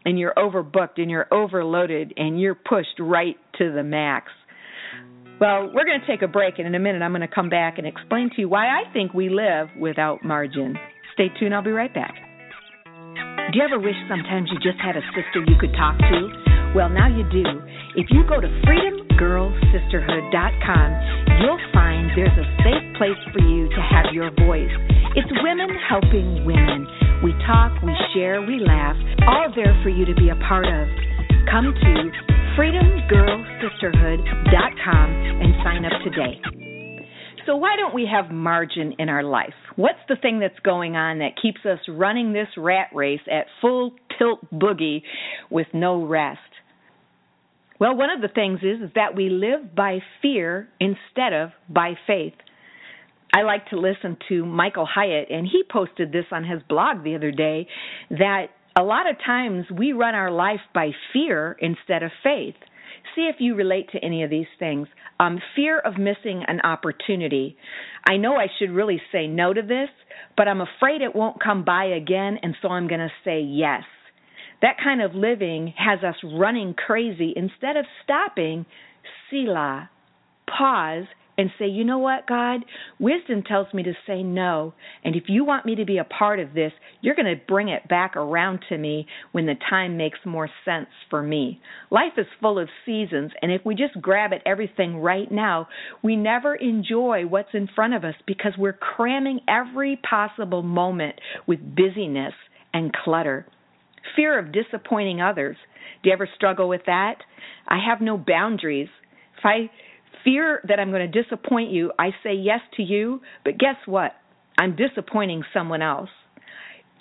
And 0.04 0.18
you're 0.18 0.34
overbooked 0.34 0.98
and 0.98 1.10
you're 1.10 1.26
overloaded 1.32 2.12
and 2.16 2.40
you're 2.40 2.54
pushed 2.54 2.98
right 2.98 3.36
to 3.58 3.72
the 3.72 3.82
max. 3.82 4.30
Well, 5.40 5.70
we're 5.72 5.84
going 5.84 6.00
to 6.00 6.06
take 6.06 6.22
a 6.22 6.28
break, 6.28 6.58
and 6.58 6.66
in 6.66 6.74
a 6.74 6.80
minute, 6.80 7.00
I'm 7.00 7.12
going 7.12 7.20
to 7.20 7.28
come 7.32 7.48
back 7.48 7.78
and 7.78 7.86
explain 7.86 8.28
to 8.34 8.40
you 8.40 8.48
why 8.48 8.66
I 8.66 8.92
think 8.92 9.14
we 9.14 9.28
live 9.28 9.68
without 9.78 10.24
margin. 10.24 10.76
Stay 11.14 11.28
tuned, 11.38 11.54
I'll 11.54 11.62
be 11.62 11.70
right 11.70 11.94
back. 11.94 12.16
Do 13.52 13.58
you 13.58 13.64
ever 13.64 13.78
wish 13.78 13.94
sometimes 14.10 14.50
you 14.50 14.58
just 14.58 14.80
had 14.82 14.96
a 14.96 15.00
sister 15.14 15.44
you 15.46 15.54
could 15.60 15.72
talk 15.78 15.96
to? 15.96 16.28
Well, 16.74 16.88
now 16.90 17.06
you 17.08 17.22
do. 17.30 17.44
If 17.94 18.10
you 18.10 18.24
go 18.28 18.40
to 18.40 18.48
freedomgirlsisterhood.com, 18.66 20.90
you'll 21.40 21.60
find 21.72 21.77
there's 22.14 22.38
a 22.38 22.46
safe 22.62 22.86
place 22.98 23.18
for 23.32 23.40
you 23.42 23.68
to 23.68 23.80
have 23.80 24.12
your 24.12 24.30
voice. 24.46 24.70
It's 25.16 25.32
women 25.42 25.70
helping 25.88 26.44
women. 26.44 26.86
We 27.24 27.32
talk, 27.46 27.72
we 27.82 27.96
share, 28.14 28.42
we 28.42 28.60
laugh, 28.60 28.96
all 29.26 29.50
there 29.54 29.74
for 29.82 29.88
you 29.88 30.04
to 30.06 30.14
be 30.14 30.28
a 30.30 30.36
part 30.46 30.66
of. 30.66 30.86
Come 31.50 31.74
to 31.74 32.10
freedomgirlsisterhood.com 32.58 35.10
and 35.42 35.54
sign 35.62 35.84
up 35.84 35.92
today. 36.02 36.40
So, 37.46 37.54
why 37.56 37.76
don't 37.76 37.94
we 37.94 38.04
have 38.12 38.30
margin 38.30 38.94
in 38.98 39.08
our 39.08 39.22
life? 39.22 39.54
What's 39.76 40.00
the 40.08 40.16
thing 40.20 40.40
that's 40.40 40.58
going 40.64 40.96
on 40.96 41.20
that 41.20 41.40
keeps 41.40 41.64
us 41.64 41.78
running 41.88 42.32
this 42.32 42.48
rat 42.56 42.88
race 42.92 43.20
at 43.30 43.46
full 43.60 43.92
tilt 44.18 44.40
boogie 44.52 45.02
with 45.50 45.68
no 45.72 46.04
rest? 46.04 46.40
Well, 47.78 47.96
one 47.96 48.10
of 48.10 48.20
the 48.20 48.28
things 48.28 48.60
is, 48.62 48.90
that 48.94 49.14
we 49.14 49.28
live 49.28 49.74
by 49.74 49.98
fear 50.20 50.68
instead 50.80 51.32
of 51.32 51.50
by 51.68 51.94
faith. 52.06 52.34
I 53.32 53.42
like 53.42 53.68
to 53.68 53.78
listen 53.78 54.16
to 54.30 54.44
Michael 54.44 54.86
Hyatt, 54.86 55.28
and 55.30 55.46
he 55.46 55.62
posted 55.70 56.10
this 56.10 56.24
on 56.32 56.44
his 56.44 56.60
blog 56.68 57.04
the 57.04 57.14
other 57.14 57.30
day 57.30 57.68
that 58.10 58.46
a 58.76 58.82
lot 58.82 59.08
of 59.08 59.16
times 59.24 59.66
we 59.70 59.92
run 59.92 60.14
our 60.14 60.30
life 60.30 60.60
by 60.74 60.90
fear 61.12 61.56
instead 61.60 62.02
of 62.02 62.10
faith. 62.22 62.54
See 63.14 63.22
if 63.22 63.36
you 63.38 63.54
relate 63.54 63.90
to 63.92 64.04
any 64.04 64.22
of 64.22 64.30
these 64.30 64.46
things. 64.58 64.88
Um, 65.20 65.40
fear 65.54 65.78
of 65.78 65.98
missing 65.98 66.44
an 66.46 66.60
opportunity. 66.62 67.56
I 68.08 68.16
know 68.16 68.36
I 68.36 68.46
should 68.58 68.70
really 68.70 69.00
say 69.12 69.26
no 69.26 69.52
to 69.52 69.62
this, 69.62 69.88
but 70.36 70.48
I'm 70.48 70.60
afraid 70.60 71.02
it 71.02 71.14
won't 71.14 71.42
come 71.42 71.64
by 71.64 71.84
again, 71.86 72.38
and 72.42 72.56
so 72.62 72.68
I'm 72.68 72.88
going 72.88 73.00
to 73.00 73.10
say 73.24 73.40
yes. 73.40 73.82
That 74.62 74.76
kind 74.82 75.00
of 75.02 75.14
living 75.14 75.74
has 75.76 76.02
us 76.02 76.16
running 76.24 76.74
crazy 76.74 77.32
instead 77.36 77.76
of 77.76 77.84
stopping, 78.04 78.66
Selah, 79.30 79.90
pause, 80.46 81.04
and 81.38 81.50
say, 81.56 81.68
you 81.68 81.84
know 81.84 81.98
what, 81.98 82.26
God? 82.26 82.64
Wisdom 82.98 83.44
tells 83.44 83.72
me 83.72 83.84
to 83.84 83.92
say 84.08 84.24
no. 84.24 84.74
And 85.04 85.14
if 85.14 85.24
you 85.28 85.44
want 85.44 85.64
me 85.64 85.76
to 85.76 85.84
be 85.84 85.98
a 85.98 86.04
part 86.04 86.40
of 86.40 86.52
this, 86.52 86.72
you're 87.00 87.14
going 87.14 87.26
to 87.26 87.40
bring 87.46 87.68
it 87.68 87.86
back 87.88 88.16
around 88.16 88.58
to 88.68 88.76
me 88.76 89.06
when 89.30 89.46
the 89.46 89.54
time 89.70 89.96
makes 89.96 90.18
more 90.26 90.50
sense 90.64 90.88
for 91.08 91.22
me. 91.22 91.60
Life 91.90 92.14
is 92.18 92.26
full 92.42 92.58
of 92.58 92.68
seasons, 92.84 93.30
and 93.40 93.52
if 93.52 93.64
we 93.64 93.76
just 93.76 94.02
grab 94.02 94.32
at 94.32 94.42
everything 94.44 94.96
right 94.96 95.30
now, 95.30 95.68
we 96.02 96.16
never 96.16 96.56
enjoy 96.56 97.24
what's 97.24 97.54
in 97.54 97.68
front 97.72 97.94
of 97.94 98.04
us 98.04 98.14
because 98.26 98.52
we're 98.58 98.72
cramming 98.72 99.38
every 99.48 100.00
possible 100.08 100.64
moment 100.64 101.14
with 101.46 101.60
busyness 101.76 102.34
and 102.74 102.92
clutter. 102.92 103.46
Fear 104.16 104.38
of 104.38 104.52
disappointing 104.52 105.20
others. 105.20 105.56
Do 106.02 106.10
you 106.10 106.14
ever 106.14 106.28
struggle 106.36 106.68
with 106.68 106.82
that? 106.86 107.16
I 107.66 107.78
have 107.88 108.00
no 108.00 108.16
boundaries. 108.16 108.88
If 109.38 109.44
I 109.44 109.70
fear 110.24 110.60
that 110.68 110.78
I'm 110.80 110.90
going 110.90 111.10
to 111.10 111.22
disappoint 111.22 111.70
you, 111.70 111.92
I 111.98 112.10
say 112.22 112.34
yes 112.34 112.60
to 112.76 112.82
you, 112.82 113.20
but 113.44 113.58
guess 113.58 113.76
what? 113.86 114.12
I'm 114.58 114.76
disappointing 114.76 115.44
someone 115.54 115.82
else. 115.82 116.10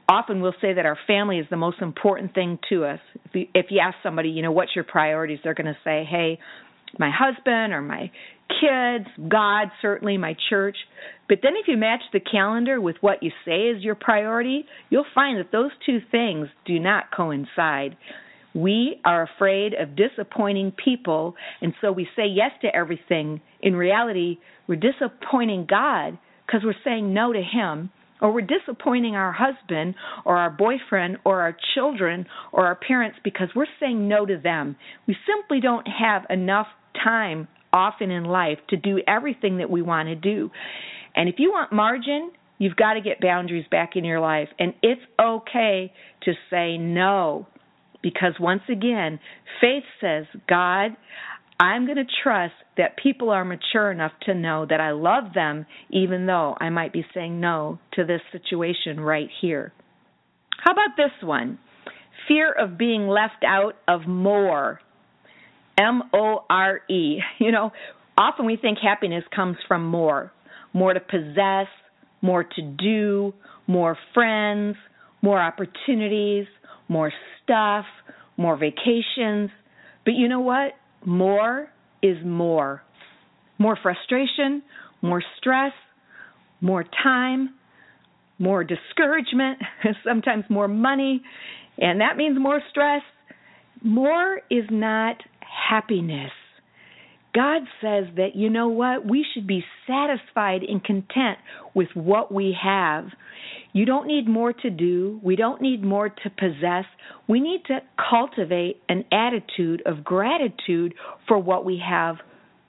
Often 0.10 0.42
we'll 0.42 0.56
say 0.62 0.74
that 0.74 0.86
our 0.86 0.98
family 1.06 1.38
is 1.40 1.48
the 1.50 1.58
most 1.58 1.82
important 1.82 2.34
thing 2.34 2.60
to 2.70 2.86
us. 2.86 3.00
If 3.26 3.36
you, 3.36 3.46
if 3.54 3.66
you 3.70 3.80
ask 3.80 3.98
somebody, 4.02 4.30
you 4.30 4.42
know, 4.42 4.52
what's 4.52 4.74
your 4.74 4.86
priorities, 4.86 5.40
they're 5.44 5.54
going 5.54 5.66
to 5.66 5.78
say, 5.84 6.06
hey, 6.10 6.40
my 6.98 7.12
husband 7.13 7.74
or 7.74 7.82
my 7.82 8.12
kids, 8.50 9.06
God, 9.29 9.67
certainly 9.82 10.17
my 10.17 10.36
church. 10.50 10.77
But 11.27 11.39
then 11.44 11.53
if 11.62 11.67
you 11.67 11.77
match 11.77 12.01
the 12.13 12.20
calendar 12.20 12.79
with 12.79 12.96
what 13.01 13.22
you 13.22 13.32
say 13.46 13.63
is 13.63 13.84
your 13.84 13.96
priority, 13.96 14.65
you'll 14.89 15.06
find 15.13 15.39
that 15.39 15.51
those 15.51 15.72
two 15.86 16.00
things 16.12 16.48
do 16.65 16.79
not 16.79 17.06
coincide. 17.15 17.98
We 18.53 19.01
are 19.06 19.24
afraid 19.24 19.74
of 19.74 19.96
disappointing 19.96 20.74
people, 20.84 21.36
and 21.62 21.74
so 21.82 21.91
we 21.91 22.08
say 22.15 22.25
yes 22.25 22.51
to 22.62 22.75
everything. 22.75 23.41
In 23.62 23.75
reality, 23.75 24.38
we're 24.67 24.75
disappointing 24.75 25.67
God 25.70 26.17
because 26.46 26.62
we're 26.63 26.74
saying 26.84 27.13
no 27.13 27.34
to 27.34 27.41
Him 27.41 27.91
or 28.21 28.31
we're 28.31 28.41
disappointing 28.41 29.15
our 29.15 29.31
husband 29.31 29.95
or 30.25 30.38
our 30.38 30.50
boyfriend 30.50 31.17
or 31.24 31.41
our 31.41 31.55
children 31.75 32.25
or 32.51 32.65
our 32.65 32.75
parents 32.75 33.17
because 33.24 33.50
we're 33.55 33.65
saying 33.79 34.07
no 34.07 34.25
to 34.25 34.38
them. 34.38 34.75
We 35.07 35.15
simply 35.27 35.59
don't 35.59 35.88
have 35.88 36.24
enough 36.29 36.67
time 37.03 37.47
often 37.74 38.12
in 38.12 38.24
life 38.25 38.57
to 38.69 38.77
do 38.77 39.00
everything 39.07 39.57
that 39.57 39.69
we 39.69 39.81
want 39.81 40.07
to 40.07 40.15
do. 40.15 40.50
And 41.15 41.29
if 41.29 41.36
you 41.38 41.51
want 41.51 41.71
margin, 41.71 42.31
you've 42.57 42.75
got 42.75 42.93
to 42.93 43.01
get 43.01 43.21
boundaries 43.21 43.65
back 43.69 43.91
in 43.95 44.03
your 44.03 44.19
life. 44.19 44.50
And 44.59 44.74
it's 44.81 45.01
okay 45.21 45.91
to 46.24 46.33
say 46.50 46.77
no 46.77 47.47
because 48.01 48.33
once 48.39 48.62
again, 48.71 49.19
faith 49.59 49.83
says, 50.00 50.25
God, 50.47 50.95
I'm 51.59 51.86
going 51.86 51.97
to 51.97 52.05
trust 52.24 52.53
that 52.77 52.98
people 53.01 53.29
are 53.29 53.46
mature 53.46 53.91
enough 53.91 54.12
to 54.24 54.34
know 54.34 54.65
that 54.69 54.79
I 54.79 54.91
love 54.91 55.34
them, 55.34 55.65
even 55.89 56.25
though 56.25 56.55
I 56.60 56.69
might 56.69 56.93
be 56.93 57.05
saying 57.13 57.39
no 57.39 57.79
to 57.93 58.05
this 58.05 58.22
situation 58.31 59.00
right 59.00 59.29
here. 59.41 59.74
How 60.63 60.74
about 60.74 60.96
this 60.98 61.12
one? 61.22 61.60
Fear 62.27 62.53
of 62.53 62.77
being 62.77 63.07
left 63.07 63.43
out 63.46 63.75
of 63.88 64.07
more. 64.07 64.79
M 65.77 66.03
O 66.13 66.43
R 66.50 66.81
E. 66.89 67.19
You 67.39 67.51
know, 67.51 67.72
often 68.17 68.46
we 68.46 68.57
think 68.57 68.79
happiness 68.79 69.24
comes 69.36 69.57
from 69.67 69.86
more 69.86 70.31
more 70.74 70.93
to 70.93 71.00
possess, 71.00 71.67
more 72.22 72.43
to 72.43 72.62
do, 72.62 73.34
more 73.65 73.98
friends, 74.13 74.75
more 75.22 75.41
opportunities, 75.41 76.46
more 76.88 77.12
stuff, 77.43 77.86
more 78.38 78.55
vacations. 78.55 79.50
But 80.05 80.13
you 80.13 80.27
know 80.27 80.39
what? 80.39 80.74
More 81.05 81.69
is 82.01 82.18
more. 82.25 82.82
More 83.58 83.77
frustration, 83.82 84.62
more 85.01 85.24
stress, 85.38 85.74
more 86.62 86.86
time, 87.04 87.56
more 88.39 88.63
discouragement, 88.63 89.60
sometimes 90.06 90.46
more 90.50 90.68
money, 90.68 91.22
and 91.77 92.01
that 92.01 92.18
means 92.18 92.38
more 92.39 92.62
stress. 92.70 93.01
More 93.84 94.42
is 94.50 94.66
not 94.72 95.18
happiness. 95.70 96.32
God 97.36 97.62
says 97.82 98.06
that, 98.16 98.36
you 98.36 98.50
know 98.50 98.70
what, 98.70 99.06
we 99.06 99.24
should 99.34 99.46
be 99.46 99.63
satisfied 99.86 100.63
and 100.63 100.84
content 100.84 101.38
with 101.75 101.89
what 101.94 102.32
we 102.32 102.56
have. 102.62 103.06
You 103.77 103.86
don't 103.86 104.07
need 104.07 104.27
more 104.27 104.53
to 104.53 104.69
do. 104.72 105.19
We 105.22 105.36
don't 105.36 105.62
need 105.62 105.84
more 105.84 106.10
to 106.10 106.29
possess. 106.31 106.86
We 107.27 107.39
need 107.39 107.62
to 107.67 107.81
cultivate 108.10 108.81
an 108.89 109.05
attitude 109.12 109.84
of 109.86 110.03
gratitude 110.03 110.96
for 111.27 111.38
what 111.38 111.63
we 111.63 111.79
have 111.88 112.15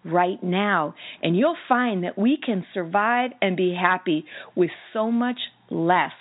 right 0.05 0.37
now. 0.43 0.95
And 1.23 1.35
you'll 1.35 1.57
find 1.67 2.05
that 2.05 2.19
we 2.19 2.37
can 2.45 2.63
survive 2.75 3.31
and 3.41 3.57
be 3.57 3.75
happy 3.75 4.27
with 4.55 4.69
so 4.93 5.11
much 5.11 5.39
less, 5.71 6.13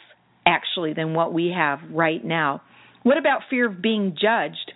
actually, 0.45 0.93
than 0.93 1.13
what 1.13 1.33
we 1.33 1.53
have 1.53 1.79
right 1.91 2.23
now. 2.23 2.61
What 3.03 3.17
about 3.17 3.41
fear 3.49 3.69
of 3.69 3.81
being 3.81 4.11
judged? 4.11 4.71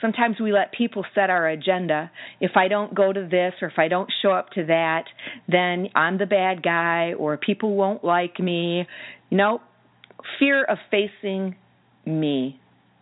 Sometimes 0.00 0.40
we 0.40 0.52
let 0.52 0.72
people 0.72 1.04
set 1.14 1.30
our 1.30 1.48
agenda. 1.48 2.10
If 2.40 2.52
I 2.56 2.68
don't 2.68 2.94
go 2.94 3.12
to 3.12 3.22
this 3.22 3.54
or 3.60 3.68
if 3.68 3.78
I 3.78 3.88
don't 3.88 4.10
show 4.22 4.30
up 4.30 4.50
to 4.52 4.64
that, 4.66 5.04
then 5.48 5.88
I'm 5.94 6.18
the 6.18 6.26
bad 6.26 6.62
guy 6.62 7.12
or 7.18 7.36
people 7.36 7.74
won't 7.74 8.04
like 8.04 8.38
me. 8.38 8.86
You 9.28 9.36
know, 9.36 9.60
fear 10.38 10.64
of 10.64 10.78
facing 10.90 11.56
me. 12.06 12.60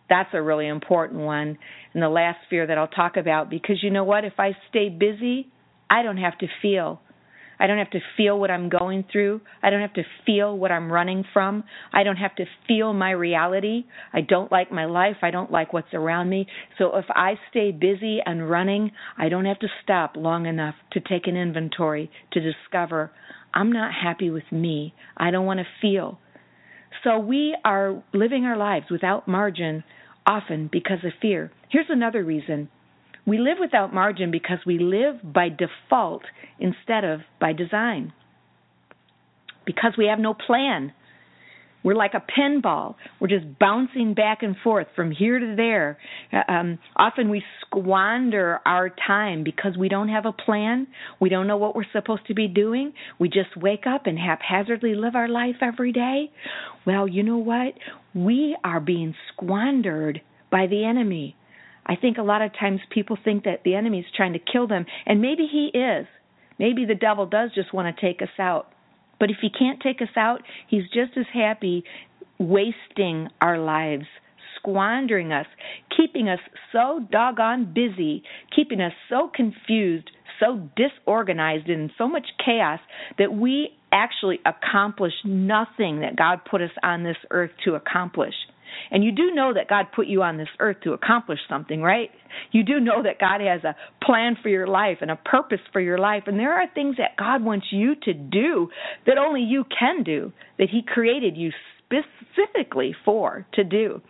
That's 0.09 0.29
a 0.33 0.41
really 0.41 0.67
important 0.67 1.21
one. 1.21 1.57
And 1.93 2.03
the 2.03 2.09
last 2.09 2.39
fear 2.49 2.67
that 2.67 2.77
I'll 2.77 2.87
talk 2.87 3.15
about 3.15 3.49
because 3.49 3.77
you 3.81 3.91
know 3.91 4.03
what? 4.03 4.25
If 4.25 4.39
I 4.39 4.51
stay 4.69 4.89
busy, 4.89 5.47
I 5.89 6.03
don't 6.03 6.17
have 6.17 6.37
to 6.39 6.47
feel. 6.61 7.01
I 7.59 7.67
don't 7.67 7.77
have 7.77 7.91
to 7.91 7.99
feel 8.15 8.39
what 8.39 8.49
I'm 8.49 8.69
going 8.69 9.05
through. 9.11 9.41
I 9.61 9.69
don't 9.69 9.81
have 9.81 9.93
to 9.93 10.03
feel 10.25 10.57
what 10.57 10.71
I'm 10.71 10.91
running 10.91 11.23
from. 11.33 11.63
I 11.93 12.03
don't 12.03 12.15
have 12.17 12.35
to 12.35 12.45
feel 12.67 12.93
my 12.93 13.11
reality. 13.11 13.85
I 14.13 14.21
don't 14.21 14.51
like 14.51 14.71
my 14.71 14.85
life. 14.85 15.17
I 15.21 15.31
don't 15.31 15.51
like 15.51 15.73
what's 15.73 15.93
around 15.93 16.29
me. 16.29 16.47
So 16.77 16.95
if 16.97 17.05
I 17.09 17.33
stay 17.49 17.71
busy 17.71 18.19
and 18.25 18.49
running, 18.49 18.91
I 19.17 19.29
don't 19.29 19.45
have 19.45 19.59
to 19.59 19.67
stop 19.83 20.15
long 20.15 20.45
enough 20.45 20.75
to 20.93 20.99
take 20.99 21.27
an 21.27 21.35
inventory 21.35 22.09
to 22.33 22.39
discover 22.39 23.11
I'm 23.53 23.71
not 23.71 23.91
happy 23.93 24.29
with 24.29 24.51
me. 24.51 24.93
I 25.17 25.31
don't 25.31 25.45
want 25.45 25.59
to 25.59 25.65
feel. 25.81 26.19
So 27.03 27.17
we 27.19 27.57
are 27.65 28.03
living 28.13 28.45
our 28.45 28.57
lives 28.57 28.85
without 28.91 29.27
margin 29.27 29.83
often 30.25 30.69
because 30.71 30.99
of 31.03 31.11
fear. 31.21 31.51
Here's 31.69 31.87
another 31.89 32.23
reason 32.23 32.69
we 33.25 33.37
live 33.37 33.57
without 33.59 33.93
margin 33.93 34.31
because 34.31 34.59
we 34.65 34.79
live 34.79 35.15
by 35.23 35.49
default 35.49 36.23
instead 36.59 37.03
of 37.03 37.21
by 37.39 37.53
design. 37.53 38.13
Because 39.65 39.93
we 39.97 40.07
have 40.07 40.19
no 40.19 40.33
plan. 40.33 40.93
We're 41.83 41.95
like 41.95 42.13
a 42.13 42.23
pinball. 42.39 42.95
We're 43.19 43.29
just 43.29 43.45
bouncing 43.57 44.13
back 44.13 44.43
and 44.43 44.55
forth 44.63 44.87
from 44.95 45.11
here 45.11 45.39
to 45.39 45.55
there. 45.55 45.97
Uh, 46.33 46.51
um, 46.51 46.79
often 46.95 47.29
we 47.29 47.41
squander 47.61 48.59
our 48.65 48.89
time 49.07 49.43
because 49.43 49.77
we 49.77 49.87
don't 49.87 50.09
have 50.09 50.25
a 50.25 50.33
plan. 50.33 50.87
We 51.21 51.29
don't 51.29 51.47
know 51.47 51.57
what 51.57 51.75
we're 51.75 51.85
supposed 51.93 52.27
to 52.27 52.33
be 52.33 52.47
doing. 52.47 52.93
We 53.17 53.29
just 53.29 53.55
wake 53.55 53.85
up 53.87 54.07
and 54.07 54.19
haphazardly 54.19 54.95
live 54.95 55.15
our 55.15 55.29
life 55.29 55.55
every 55.61 55.93
day. 55.93 56.31
Well, 56.85 57.07
you 57.07 57.23
know 57.23 57.37
what? 57.37 57.73
We 58.13 58.57
are 58.63 58.81
being 58.81 59.15
squandered 59.31 60.21
by 60.51 60.67
the 60.67 60.83
enemy. 60.83 61.35
I 61.89 61.95
think 61.95 62.19
a 62.19 62.23
lot 62.23 62.43
of 62.43 62.51
times 62.53 62.81
people 62.91 63.17
think 63.25 63.45
that 63.45 63.63
the 63.65 63.73
enemy 63.73 63.99
is 63.99 64.05
trying 64.15 64.33
to 64.33 64.39
kill 64.39 64.67
them, 64.67 64.85
and 65.07 65.21
maybe 65.21 65.47
he 65.51 65.71
is. 65.75 66.05
Maybe 66.59 66.85
the 66.85 66.93
devil 66.93 67.25
does 67.25 67.49
just 67.55 67.73
want 67.73 67.93
to 67.93 67.99
take 68.01 68.21
us 68.21 68.29
out. 68.37 68.67
But 69.19 69.31
if 69.31 69.37
he 69.41 69.49
can't 69.49 69.81
take 69.81 69.99
us 69.99 70.15
out, 70.15 70.41
he's 70.69 70.83
just 70.93 71.17
as 71.17 71.25
happy 71.33 71.83
wasting 72.37 73.29
our 73.41 73.57
lives, 73.57 74.05
squandering 74.57 75.31
us, 75.33 75.47
keeping 75.97 76.29
us 76.29 76.39
so 76.71 76.99
doggone 77.11 77.73
busy, 77.73 78.21
keeping 78.55 78.81
us 78.81 78.93
so 79.09 79.31
confused, 79.33 80.11
so 80.39 80.69
disorganized, 80.75 81.69
and 81.69 81.81
in 81.81 81.91
so 81.97 82.07
much 82.07 82.27
chaos 82.45 82.79
that 83.17 83.33
we 83.33 83.69
actually 83.91 84.39
accomplish 84.45 85.13
nothing 85.25 86.01
that 86.01 86.15
God 86.15 86.41
put 86.49 86.61
us 86.61 86.69
on 86.83 87.03
this 87.03 87.17
earth 87.31 87.51
to 87.65 87.73
accomplish. 87.73 88.35
And 88.91 89.03
you 89.03 89.11
do 89.11 89.31
know 89.33 89.53
that 89.53 89.67
God 89.69 89.87
put 89.95 90.07
you 90.07 90.23
on 90.23 90.37
this 90.37 90.47
earth 90.59 90.77
to 90.83 90.93
accomplish 90.93 91.39
something, 91.47 91.81
right? 91.81 92.09
You 92.51 92.63
do 92.63 92.79
know 92.79 93.03
that 93.03 93.19
God 93.19 93.41
has 93.41 93.63
a 93.63 93.75
plan 94.03 94.37
for 94.41 94.49
your 94.49 94.67
life 94.67 94.97
and 95.01 95.11
a 95.11 95.15
purpose 95.15 95.59
for 95.71 95.81
your 95.81 95.97
life. 95.97 96.23
And 96.27 96.39
there 96.39 96.53
are 96.53 96.67
things 96.73 96.97
that 96.97 97.17
God 97.17 97.43
wants 97.43 97.67
you 97.71 97.95
to 98.03 98.13
do 98.13 98.69
that 99.05 99.17
only 99.17 99.41
you 99.41 99.65
can 99.77 100.03
do, 100.03 100.31
that 100.57 100.69
He 100.69 100.81
created 100.85 101.37
you 101.37 101.51
specifically 101.85 102.95
for 103.05 103.45
to 103.53 103.63
do. 103.63 104.01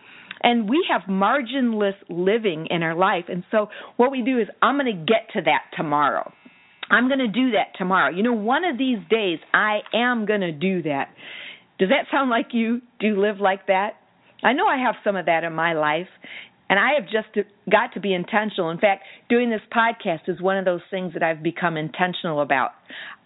And 0.42 0.70
we 0.70 0.86
have 0.90 1.02
marginless 1.10 1.96
living 2.10 2.68
in 2.70 2.82
our 2.82 2.96
life. 2.96 3.26
And 3.28 3.44
so 3.52 3.68
what 3.98 4.12
we 4.12 4.22
do 4.22 4.40
is, 4.40 4.48
I'm 4.62 4.78
going 4.78 4.86
to 4.86 5.06
get 5.06 5.30
to 5.34 5.42
that 5.42 5.64
tomorrow. 5.76 6.32
I'm 6.90 7.08
going 7.08 7.20
to 7.20 7.28
do 7.28 7.52
that 7.52 7.78
tomorrow. 7.78 8.10
You 8.10 8.24
know, 8.24 8.34
one 8.34 8.64
of 8.64 8.78
these 8.78 9.00
days, 9.10 9.40
I 9.54 9.80
am 9.94 10.26
going 10.26 10.42
to 10.42 10.52
do 10.52 10.82
that. 10.84 11.10
Does 11.78 11.90
that 11.90 12.06
sound 12.12 12.30
like 12.30 12.48
you 12.52 12.82
do 13.00 13.22
live 13.22 13.40
like 13.40 13.68
that? 13.68 13.92
I 14.44 14.54
know 14.54 14.68
I 14.68 14.78
have 14.78 14.96
some 15.04 15.16
of 15.16 15.26
that 15.26 15.44
in 15.44 15.54
my 15.54 15.74
life, 15.74 16.08
and 16.70 16.80
I 16.80 16.92
have 17.00 17.06
just 17.06 17.36
got 17.70 17.94
to 17.94 18.00
be 18.00 18.14
intentional. 18.14 18.70
In 18.70 18.78
fact, 18.78 19.04
doing 19.28 19.50
this 19.50 19.62
podcast 19.76 20.28
is 20.28 20.40
one 20.42 20.58
of 20.58 20.66
those 20.66 20.82
things 20.92 21.14
that 21.14 21.24
I've 21.24 21.44
become 21.44 21.78
intentional 21.78 22.42
about. 22.42 22.72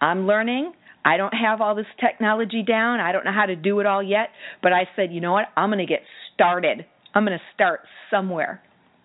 I'm 0.00 0.26
learning. 0.26 0.72
I 1.04 1.18
don't 1.18 1.34
have 1.34 1.60
all 1.60 1.74
this 1.74 1.86
technology 2.00 2.64
down. 2.66 3.00
I 3.00 3.12
don't 3.12 3.24
know 3.24 3.32
how 3.34 3.46
to 3.46 3.56
do 3.56 3.80
it 3.80 3.86
all 3.86 4.02
yet, 4.02 4.28
but 4.62 4.72
I 4.72 4.88
said, 4.96 5.12
you 5.12 5.20
know 5.20 5.32
what? 5.32 5.46
I'm 5.56 5.68
going 5.68 5.86
to 5.86 5.86
get 5.86 6.00
started. 6.32 6.86
I'm 7.14 7.24
going 7.24 7.38
to 7.38 7.44
start 7.54 7.80
somewhere. 8.10 8.62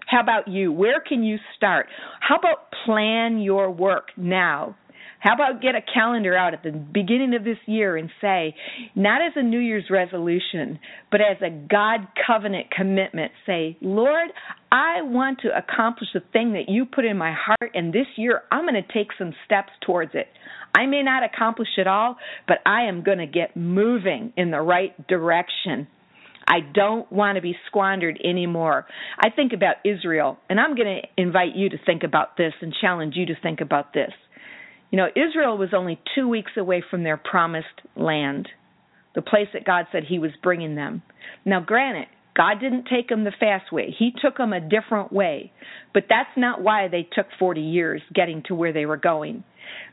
How 0.07 0.21
about 0.21 0.47
you? 0.47 0.71
Where 0.71 1.01
can 1.01 1.23
you 1.23 1.37
start? 1.57 1.87
How 2.21 2.37
about 2.37 2.71
plan 2.85 3.39
your 3.39 3.69
work 3.69 4.07
now? 4.17 4.75
How 5.19 5.33
about 5.33 5.61
get 5.61 5.75
a 5.75 5.81
calendar 5.81 6.35
out 6.35 6.53
at 6.53 6.63
the 6.63 6.71
beginning 6.71 7.33
of 7.35 7.43
this 7.43 7.57
year 7.65 7.97
and 7.97 8.09
say, 8.21 8.55
not 8.95 9.21
as 9.21 9.33
a 9.35 9.43
New 9.43 9.59
Year's 9.59 9.89
resolution, 9.89 10.79
but 11.11 11.19
as 11.19 11.41
a 11.41 11.49
God 11.49 12.07
covenant 12.25 12.67
commitment, 12.71 13.33
say, 13.45 13.77
Lord, 13.81 14.29
I 14.71 15.01
want 15.01 15.39
to 15.41 15.49
accomplish 15.49 16.09
the 16.13 16.21
thing 16.31 16.53
that 16.53 16.69
you 16.69 16.85
put 16.85 17.03
in 17.03 17.17
my 17.17 17.33
heart, 17.33 17.71
and 17.73 17.91
this 17.91 18.07
year 18.15 18.43
I'm 18.49 18.63
going 18.63 18.81
to 18.81 18.93
take 18.93 19.09
some 19.17 19.33
steps 19.45 19.71
towards 19.85 20.11
it. 20.13 20.27
I 20.73 20.85
may 20.85 21.03
not 21.03 21.23
accomplish 21.23 21.69
it 21.77 21.87
all, 21.87 22.15
but 22.47 22.59
I 22.65 22.83
am 22.83 23.03
going 23.03 23.17
to 23.17 23.27
get 23.27 23.57
moving 23.57 24.31
in 24.37 24.51
the 24.51 24.61
right 24.61 25.07
direction. 25.07 25.87
I 26.47 26.59
don't 26.73 27.11
want 27.11 27.35
to 27.35 27.41
be 27.41 27.55
squandered 27.67 28.19
anymore. 28.23 28.87
I 29.19 29.29
think 29.29 29.51
about 29.53 29.75
Israel, 29.83 30.37
and 30.49 30.59
I'm 30.59 30.75
going 30.75 31.01
to 31.01 31.21
invite 31.21 31.55
you 31.55 31.69
to 31.69 31.77
think 31.85 32.03
about 32.03 32.37
this 32.37 32.53
and 32.61 32.73
challenge 32.79 33.15
you 33.15 33.25
to 33.27 33.35
think 33.41 33.61
about 33.61 33.93
this. 33.93 34.11
You 34.91 34.97
know, 34.97 35.07
Israel 35.15 35.57
was 35.57 35.69
only 35.75 35.99
two 36.15 36.27
weeks 36.27 36.51
away 36.57 36.83
from 36.89 37.03
their 37.03 37.17
promised 37.17 37.67
land, 37.95 38.49
the 39.15 39.21
place 39.21 39.47
that 39.53 39.65
God 39.65 39.85
said 39.91 40.03
He 40.07 40.19
was 40.19 40.31
bringing 40.41 40.75
them. 40.75 41.03
Now, 41.45 41.59
granted, 41.59 42.07
God 42.35 42.59
didn't 42.61 42.87
take 42.89 43.09
them 43.09 43.23
the 43.23 43.33
fast 43.37 43.71
way. 43.71 43.93
He 43.97 44.13
took 44.21 44.37
them 44.37 44.53
a 44.53 44.61
different 44.61 45.11
way. 45.11 45.51
But 45.93 46.05
that's 46.09 46.29
not 46.37 46.61
why 46.61 46.87
they 46.87 47.07
took 47.11 47.25
40 47.37 47.59
years 47.59 48.01
getting 48.13 48.43
to 48.47 48.55
where 48.55 48.71
they 48.71 48.85
were 48.85 48.97
going. 48.97 49.43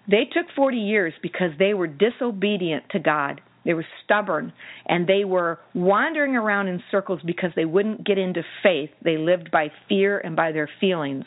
They 0.09 0.29
took 0.33 0.47
40 0.55 0.77
years 0.77 1.13
because 1.23 1.51
they 1.59 1.75
were 1.75 1.89
disobedient 1.89 2.85
to 2.91 3.01
God. 3.01 3.41
They 3.65 3.75
were 3.75 3.87
stubborn 4.05 4.53
and 4.87 5.09
they 5.09 5.25
were 5.25 5.59
wandering 5.75 6.37
around 6.37 6.69
in 6.69 6.81
circles 6.91 7.21
because 7.27 7.51
they 7.57 7.65
wouldn't 7.65 8.07
get 8.07 8.17
into 8.17 8.43
faith. 8.63 8.91
They 9.03 9.19
lived 9.19 9.51
by 9.51 9.73
fear 9.89 10.19
and 10.19 10.37
by 10.37 10.53
their 10.53 10.71
feelings. 10.81 11.25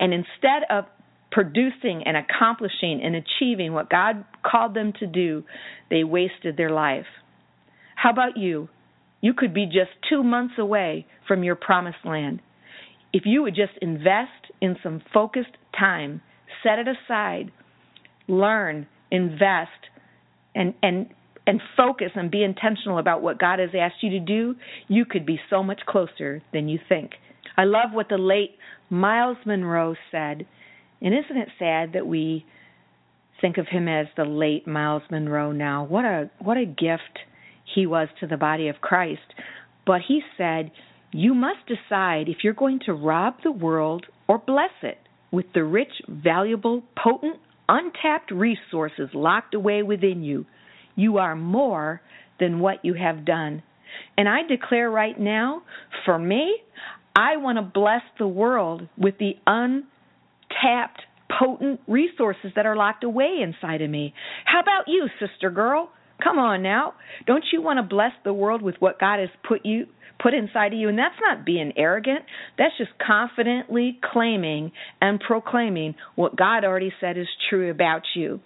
And 0.00 0.12
instead 0.12 0.64
of 0.68 0.86
producing 1.30 2.02
and 2.04 2.16
accomplishing 2.16 3.00
and 3.02 3.16
achieving 3.16 3.72
what 3.72 3.88
God 3.88 4.24
called 4.44 4.74
them 4.74 4.92
to 5.00 5.06
do, 5.06 5.44
they 5.88 6.04
wasted 6.04 6.56
their 6.56 6.70
life. 6.70 7.06
How 7.94 8.10
about 8.10 8.36
you? 8.36 8.68
You 9.20 9.34
could 9.34 9.52
be 9.52 9.66
just 9.66 9.90
two 10.08 10.22
months 10.22 10.54
away 10.58 11.06
from 11.28 11.44
your 11.44 11.54
promised 11.54 12.04
land. 12.04 12.40
If 13.12 13.24
you 13.26 13.42
would 13.42 13.54
just 13.54 13.72
invest 13.82 14.30
in 14.60 14.76
some 14.82 15.02
focused 15.12 15.56
time, 15.78 16.22
set 16.62 16.78
it 16.78 16.86
aside, 16.88 17.50
learn, 18.28 18.86
invest, 19.10 19.70
and, 20.54 20.74
and, 20.82 21.08
and 21.46 21.60
focus 21.76 22.10
and 22.14 22.30
be 22.30 22.42
intentional 22.42 22.98
about 22.98 23.22
what 23.22 23.38
God 23.38 23.58
has 23.58 23.70
asked 23.78 24.02
you 24.02 24.10
to 24.10 24.20
do, 24.20 24.54
you 24.88 25.04
could 25.04 25.26
be 25.26 25.40
so 25.50 25.62
much 25.62 25.80
closer 25.86 26.42
than 26.52 26.68
you 26.68 26.78
think. 26.88 27.12
I 27.56 27.64
love 27.64 27.90
what 27.92 28.08
the 28.08 28.18
late 28.18 28.56
Myles 28.88 29.36
Munroe 29.44 29.94
said. 30.10 30.46
And 31.00 31.14
isn't 31.14 31.36
it 31.36 31.48
sad 31.58 31.92
that 31.94 32.06
we 32.06 32.44
think 33.40 33.58
of 33.58 33.66
him 33.68 33.88
as 33.88 34.06
the 34.16 34.24
late 34.24 34.66
Myles 34.66 35.02
Munroe 35.10 35.52
now? 35.52 35.84
What 35.84 36.04
a 36.04 36.30
what 36.38 36.56
a 36.56 36.66
gift 36.66 37.18
he 37.74 37.86
was 37.86 38.08
to 38.20 38.26
the 38.26 38.36
body 38.36 38.68
of 38.68 38.80
Christ. 38.80 39.34
But 39.86 40.00
he 40.06 40.20
said, 40.36 40.70
You 41.12 41.34
must 41.34 41.66
decide 41.66 42.28
if 42.28 42.38
you're 42.42 42.52
going 42.52 42.80
to 42.86 42.92
rob 42.92 43.36
the 43.42 43.52
world 43.52 44.06
or 44.28 44.38
bless 44.38 44.70
it 44.82 44.98
with 45.30 45.46
the 45.54 45.64
rich, 45.64 45.92
valuable, 46.08 46.82
potent, 47.02 47.36
untapped 47.68 48.30
resources 48.30 49.08
locked 49.14 49.54
away 49.54 49.82
within 49.82 50.22
you. 50.22 50.46
You 50.96 51.18
are 51.18 51.36
more 51.36 52.02
than 52.38 52.60
what 52.60 52.84
you 52.84 52.94
have 52.94 53.24
done. 53.24 53.62
And 54.16 54.28
I 54.28 54.42
declare 54.46 54.90
right 54.90 55.18
now, 55.18 55.62
for 56.04 56.18
me, 56.18 56.56
I 57.14 57.36
want 57.36 57.58
to 57.58 57.62
bless 57.62 58.02
the 58.18 58.26
world 58.26 58.88
with 58.96 59.18
the 59.18 59.32
untapped, 60.50 61.02
potent 61.38 61.80
resources 61.86 62.52
that 62.56 62.66
are 62.66 62.76
locked 62.76 63.04
away 63.04 63.38
inside 63.42 63.82
of 63.82 63.90
me. 63.90 64.14
How 64.44 64.60
about 64.60 64.84
you, 64.86 65.08
sister 65.18 65.50
girl? 65.50 65.90
Come 66.22 66.38
on 66.38 66.62
now. 66.62 66.94
Don't 67.26 67.44
you 67.52 67.62
want 67.62 67.78
to 67.78 67.82
bless 67.82 68.12
the 68.24 68.32
world 68.32 68.62
with 68.62 68.74
what 68.78 69.00
God 69.00 69.20
has 69.20 69.30
put 69.46 69.64
you 69.64 69.86
put 70.22 70.34
inside 70.34 70.72
of 70.74 70.78
you? 70.78 70.88
And 70.88 70.98
that's 70.98 71.14
not 71.20 71.46
being 71.46 71.72
arrogant. 71.76 72.20
That's 72.58 72.76
just 72.76 72.90
confidently 73.04 73.98
claiming 74.12 74.72
and 75.00 75.18
proclaiming 75.20 75.94
what 76.16 76.36
God 76.36 76.64
already 76.64 76.92
said 77.00 77.16
is 77.16 77.28
true 77.48 77.70
about 77.70 78.02
you. 78.14 78.40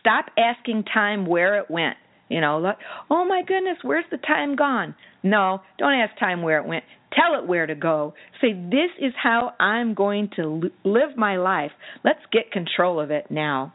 Stop 0.00 0.26
asking 0.36 0.84
time 0.92 1.26
where 1.26 1.58
it 1.58 1.70
went. 1.70 1.96
You 2.28 2.40
know, 2.40 2.58
like, 2.58 2.78
oh 3.10 3.24
my 3.24 3.42
goodness, 3.46 3.76
where's 3.82 4.06
the 4.10 4.16
time 4.16 4.56
gone? 4.56 4.94
No, 5.22 5.60
don't 5.78 5.92
ask 5.92 6.18
time 6.18 6.42
where 6.42 6.58
it 6.58 6.66
went. 6.66 6.84
Tell 7.16 7.40
it 7.40 7.46
where 7.46 7.66
to 7.66 7.74
go. 7.74 8.14
Say, 8.40 8.52
this 8.52 8.90
is 9.00 9.12
how 9.20 9.52
I'm 9.60 9.94
going 9.94 10.30
to 10.36 10.70
live 10.84 11.16
my 11.16 11.36
life. 11.36 11.70
Let's 12.04 12.20
get 12.32 12.50
control 12.50 13.00
of 13.00 13.10
it 13.10 13.30
now. 13.30 13.74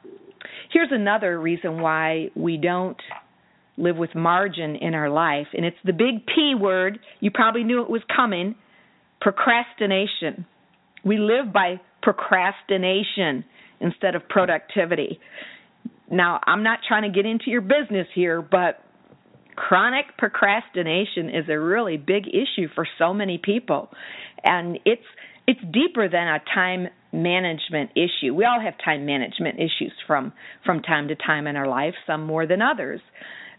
Here's 0.71 0.89
another 0.91 1.39
reason 1.39 1.81
why 1.81 2.29
we 2.35 2.57
don't 2.57 2.99
live 3.77 3.95
with 3.95 4.13
margin 4.13 4.75
in 4.75 4.93
our 4.93 5.09
life. 5.09 5.47
And 5.53 5.65
it's 5.65 5.77
the 5.85 5.93
big 5.93 6.25
P 6.27 6.53
word. 6.59 6.99
You 7.21 7.31
probably 7.31 7.63
knew 7.63 7.81
it 7.81 7.89
was 7.89 8.01
coming 8.13 8.55
procrastination. 9.21 10.45
We 11.03 11.17
live 11.17 11.53
by 11.53 11.79
procrastination 12.01 13.45
instead 13.79 14.15
of 14.15 14.27
productivity. 14.29 15.19
Now, 16.11 16.39
I'm 16.45 16.63
not 16.63 16.79
trying 16.87 17.03
to 17.03 17.15
get 17.15 17.25
into 17.25 17.45
your 17.47 17.61
business 17.61 18.07
here, 18.13 18.41
but 18.41 18.83
chronic 19.59 20.05
procrastination 20.17 21.29
is 21.29 21.49
a 21.49 21.59
really 21.59 21.97
big 21.97 22.27
issue 22.27 22.69
for 22.73 22.87
so 22.97 23.13
many 23.13 23.37
people. 23.37 23.89
And 24.43 24.79
it's 24.85 25.03
it's 25.47 25.59
deeper 25.73 26.07
than 26.07 26.27
a 26.27 26.39
time 26.53 26.87
management 27.11 27.89
issue. 27.95 28.33
We 28.33 28.45
all 28.45 28.61
have 28.61 28.75
time 28.83 29.05
management 29.05 29.55
issues 29.59 29.91
from 30.07 30.31
from 30.65 30.81
time 30.81 31.09
to 31.09 31.15
time 31.15 31.45
in 31.45 31.57
our 31.57 31.67
life, 31.67 31.93
some 32.07 32.25
more 32.25 32.47
than 32.47 32.61
others. 32.61 33.01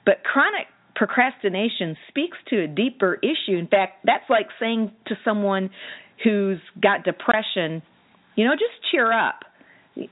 But 0.06 0.24
chronic 0.24 0.68
procrastination 0.96 1.96
speaks 2.08 2.38
to 2.48 2.64
a 2.64 2.66
deeper 2.66 3.18
issue. 3.22 3.58
In 3.58 3.66
fact, 3.66 4.04
that's 4.04 4.28
like 4.30 4.46
saying 4.58 4.92
to 5.06 5.16
someone 5.22 5.68
who's 6.24 6.60
got 6.82 7.04
depression, 7.04 7.82
you 8.36 8.46
know, 8.46 8.52
just 8.54 8.90
cheer 8.90 9.12
up. 9.12 9.40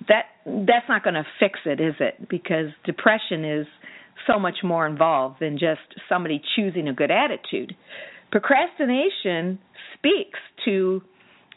That 0.08 0.26
that's 0.44 0.88
not 0.88 1.02
going 1.02 1.14
to 1.14 1.24
fix 1.40 1.60
it, 1.64 1.80
is 1.80 1.94
it? 1.98 2.28
Because 2.28 2.66
depression 2.84 3.44
is 3.44 3.66
so 4.26 4.38
much 4.38 4.56
more 4.62 4.86
involved 4.86 5.36
than 5.40 5.58
just 5.58 5.80
somebody 6.08 6.42
choosing 6.56 6.88
a 6.88 6.92
good 6.92 7.10
attitude. 7.10 7.74
Procrastination 8.30 9.58
speaks 9.94 10.38
to 10.64 11.02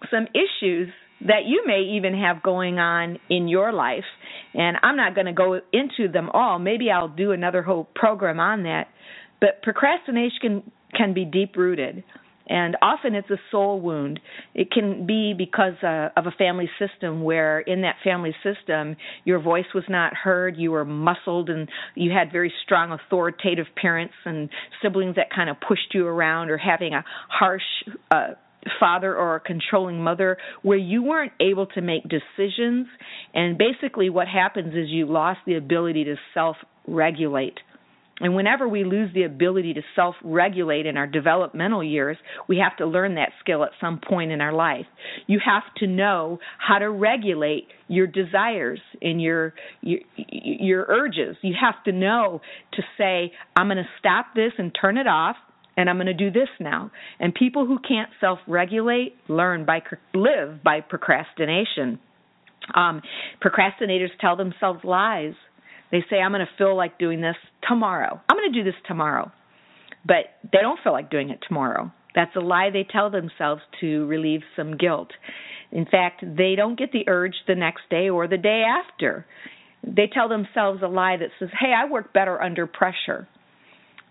some 0.09 0.27
issues 0.33 0.89
that 1.21 1.45
you 1.45 1.63
may 1.65 1.81
even 1.97 2.19
have 2.19 2.41
going 2.41 2.79
on 2.79 3.19
in 3.29 3.47
your 3.47 3.71
life. 3.71 4.05
And 4.53 4.77
I'm 4.81 4.95
not 4.95 5.13
going 5.13 5.27
to 5.27 5.33
go 5.33 5.59
into 5.71 6.11
them 6.11 6.29
all. 6.33 6.57
Maybe 6.57 6.89
I'll 6.89 7.09
do 7.09 7.31
another 7.31 7.61
whole 7.61 7.87
program 7.95 8.39
on 8.39 8.63
that. 8.63 8.87
But 9.39 9.61
procrastination 9.61 10.39
can, 10.41 10.71
can 10.95 11.13
be 11.13 11.25
deep 11.25 11.55
rooted. 11.55 12.03
And 12.47 12.75
often 12.81 13.15
it's 13.15 13.29
a 13.29 13.39
soul 13.51 13.79
wound. 13.79 14.19
It 14.53 14.71
can 14.71 15.05
be 15.05 15.33
because 15.37 15.73
uh, 15.83 16.09
of 16.17 16.27
a 16.27 16.31
family 16.31 16.69
system 16.79 17.23
where, 17.23 17.59
in 17.59 17.81
that 17.81 17.95
family 18.03 18.35
system, 18.43 18.95
your 19.25 19.39
voice 19.39 19.65
was 19.73 19.83
not 19.89 20.13
heard, 20.13 20.57
you 20.57 20.71
were 20.71 20.85
muscled, 20.85 21.49
and 21.49 21.69
you 21.95 22.11
had 22.11 22.31
very 22.31 22.51
strong 22.63 22.91
authoritative 22.91 23.67
parents 23.79 24.13
and 24.25 24.49
siblings 24.81 25.15
that 25.15 25.27
kind 25.33 25.49
of 25.49 25.57
pushed 25.65 25.93
you 25.93 26.07
around, 26.07 26.49
or 26.49 26.57
having 26.57 26.93
a 26.93 27.03
harsh 27.29 27.61
uh, 28.11 28.29
father 28.79 29.15
or 29.15 29.35
a 29.35 29.39
controlling 29.39 30.03
mother 30.03 30.37
where 30.61 30.77
you 30.77 31.03
weren't 31.03 31.33
able 31.39 31.65
to 31.67 31.81
make 31.81 32.03
decisions. 32.03 32.87
And 33.33 33.57
basically 33.57 34.09
what 34.09 34.27
happens 34.27 34.73
is 34.73 34.89
you 34.89 35.05
lost 35.05 35.39
the 35.45 35.55
ability 35.55 36.03
to 36.05 36.15
self 36.33 36.57
regulate 36.87 37.59
and 38.21 38.35
whenever 38.35 38.67
we 38.67 38.83
lose 38.83 39.11
the 39.13 39.23
ability 39.23 39.73
to 39.73 39.81
self 39.95 40.15
regulate 40.23 40.85
in 40.85 40.95
our 40.95 41.07
developmental 41.07 41.83
years, 41.83 42.17
we 42.47 42.57
have 42.57 42.77
to 42.77 42.85
learn 42.85 43.15
that 43.15 43.29
skill 43.39 43.63
at 43.63 43.71
some 43.81 43.99
point 43.99 44.31
in 44.31 44.41
our 44.41 44.53
life. 44.53 44.85
You 45.27 45.39
have 45.43 45.63
to 45.77 45.87
know 45.87 46.39
how 46.57 46.77
to 46.79 46.89
regulate 46.89 47.67
your 47.87 48.07
desires 48.07 48.79
and 49.01 49.21
your 49.21 49.53
your, 49.81 49.99
your 50.15 50.85
urges. 50.87 51.35
You 51.41 51.55
have 51.59 51.83
to 51.85 51.91
know 51.91 52.41
to 52.73 52.81
say, 52.97 53.33
I'm 53.55 53.67
going 53.67 53.77
to 53.77 53.89
stop 53.99 54.27
this 54.35 54.53
and 54.57 54.71
turn 54.79 54.97
it 54.97 55.07
off 55.07 55.35
and 55.77 55.89
I'm 55.89 55.97
going 55.97 56.07
to 56.07 56.13
do 56.13 56.31
this 56.31 56.49
now. 56.59 56.91
And 57.19 57.33
people 57.33 57.65
who 57.65 57.79
can't 57.79 58.09
self-regulate 58.19 59.15
learn 59.27 59.65
by 59.65 59.81
live 60.13 60.63
by 60.63 60.81
procrastination. 60.81 61.99
Um, 62.75 63.01
procrastinators 63.43 64.09
tell 64.19 64.35
themselves 64.35 64.81
lies. 64.83 65.33
They 65.91 66.03
say, 66.09 66.19
"I'm 66.21 66.31
going 66.31 66.45
to 66.45 66.57
feel 66.57 66.75
like 66.75 66.97
doing 66.97 67.21
this 67.21 67.35
tomorrow. 67.67 68.19
I'm 68.29 68.37
going 68.37 68.51
to 68.51 68.59
do 68.59 68.63
this 68.63 68.79
tomorrow," 68.87 69.31
but 70.05 70.25
they 70.51 70.59
don't 70.61 70.79
feel 70.83 70.93
like 70.93 71.09
doing 71.09 71.29
it 71.29 71.39
tomorrow. 71.47 71.91
That's 72.15 72.35
a 72.35 72.41
lie 72.41 72.69
they 72.71 72.83
tell 72.83 73.09
themselves 73.09 73.61
to 73.79 74.05
relieve 74.07 74.41
some 74.55 74.77
guilt. 74.77 75.11
In 75.71 75.85
fact, 75.85 76.21
they 76.21 76.55
don't 76.55 76.77
get 76.77 76.91
the 76.91 77.07
urge 77.07 77.35
the 77.47 77.55
next 77.55 77.83
day 77.89 78.09
or 78.09 78.27
the 78.27 78.37
day 78.37 78.63
after. 78.63 79.25
They 79.83 80.07
tell 80.13 80.27
themselves 80.27 80.81
a 80.83 80.87
lie 80.87 81.17
that 81.17 81.29
says, 81.39 81.49
"Hey, 81.59 81.73
I 81.73 81.85
work 81.85 82.13
better 82.13 82.41
under 82.41 82.67
pressure." 82.67 83.27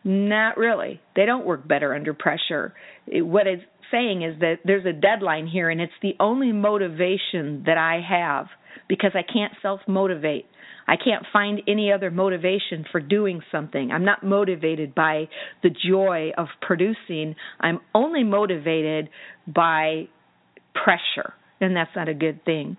Not 0.03 0.57
really. 0.57 1.01
They 1.15 1.27
don't 1.27 1.45
work 1.45 1.69
better 1.69 1.95
under 1.95 2.15
pressure. 2.15 2.73
What 3.07 3.47
it's 3.47 3.63
saying 3.91 4.23
is 4.23 4.39
that 4.41 4.61
there's 4.65 4.87
a 4.87 4.93
deadline 4.93 5.47
here, 5.47 5.69
and 5.69 5.81
it's 5.81 5.93
the 6.01 6.17
only 6.19 6.53
motivation 6.53 7.65
that 7.67 7.77
I 7.77 8.01
have 8.01 8.49
because 8.91 9.13
I 9.15 9.23
can't 9.23 9.53
self 9.63 9.81
motivate. 9.87 10.47
I 10.89 10.97
can't 10.97 11.25
find 11.33 11.61
any 11.69 11.93
other 11.93 12.11
motivation 12.11 12.85
for 12.91 13.01
doing 13.01 13.41
something. 13.53 13.93
I'm 13.93 14.05
not 14.05 14.25
motivated 14.25 14.95
by 14.95 15.29
the 15.63 15.71
joy 15.71 16.33
of 16.37 16.49
producing. 16.61 17.37
I'm 17.61 17.79
only 17.95 18.25
motivated 18.25 19.09
by 19.47 20.09
pressure, 20.75 21.33
and 21.61 21.77
that's 21.77 21.93
not 21.95 22.09
a 22.09 22.15
good 22.15 22.45
thing. 22.45 22.77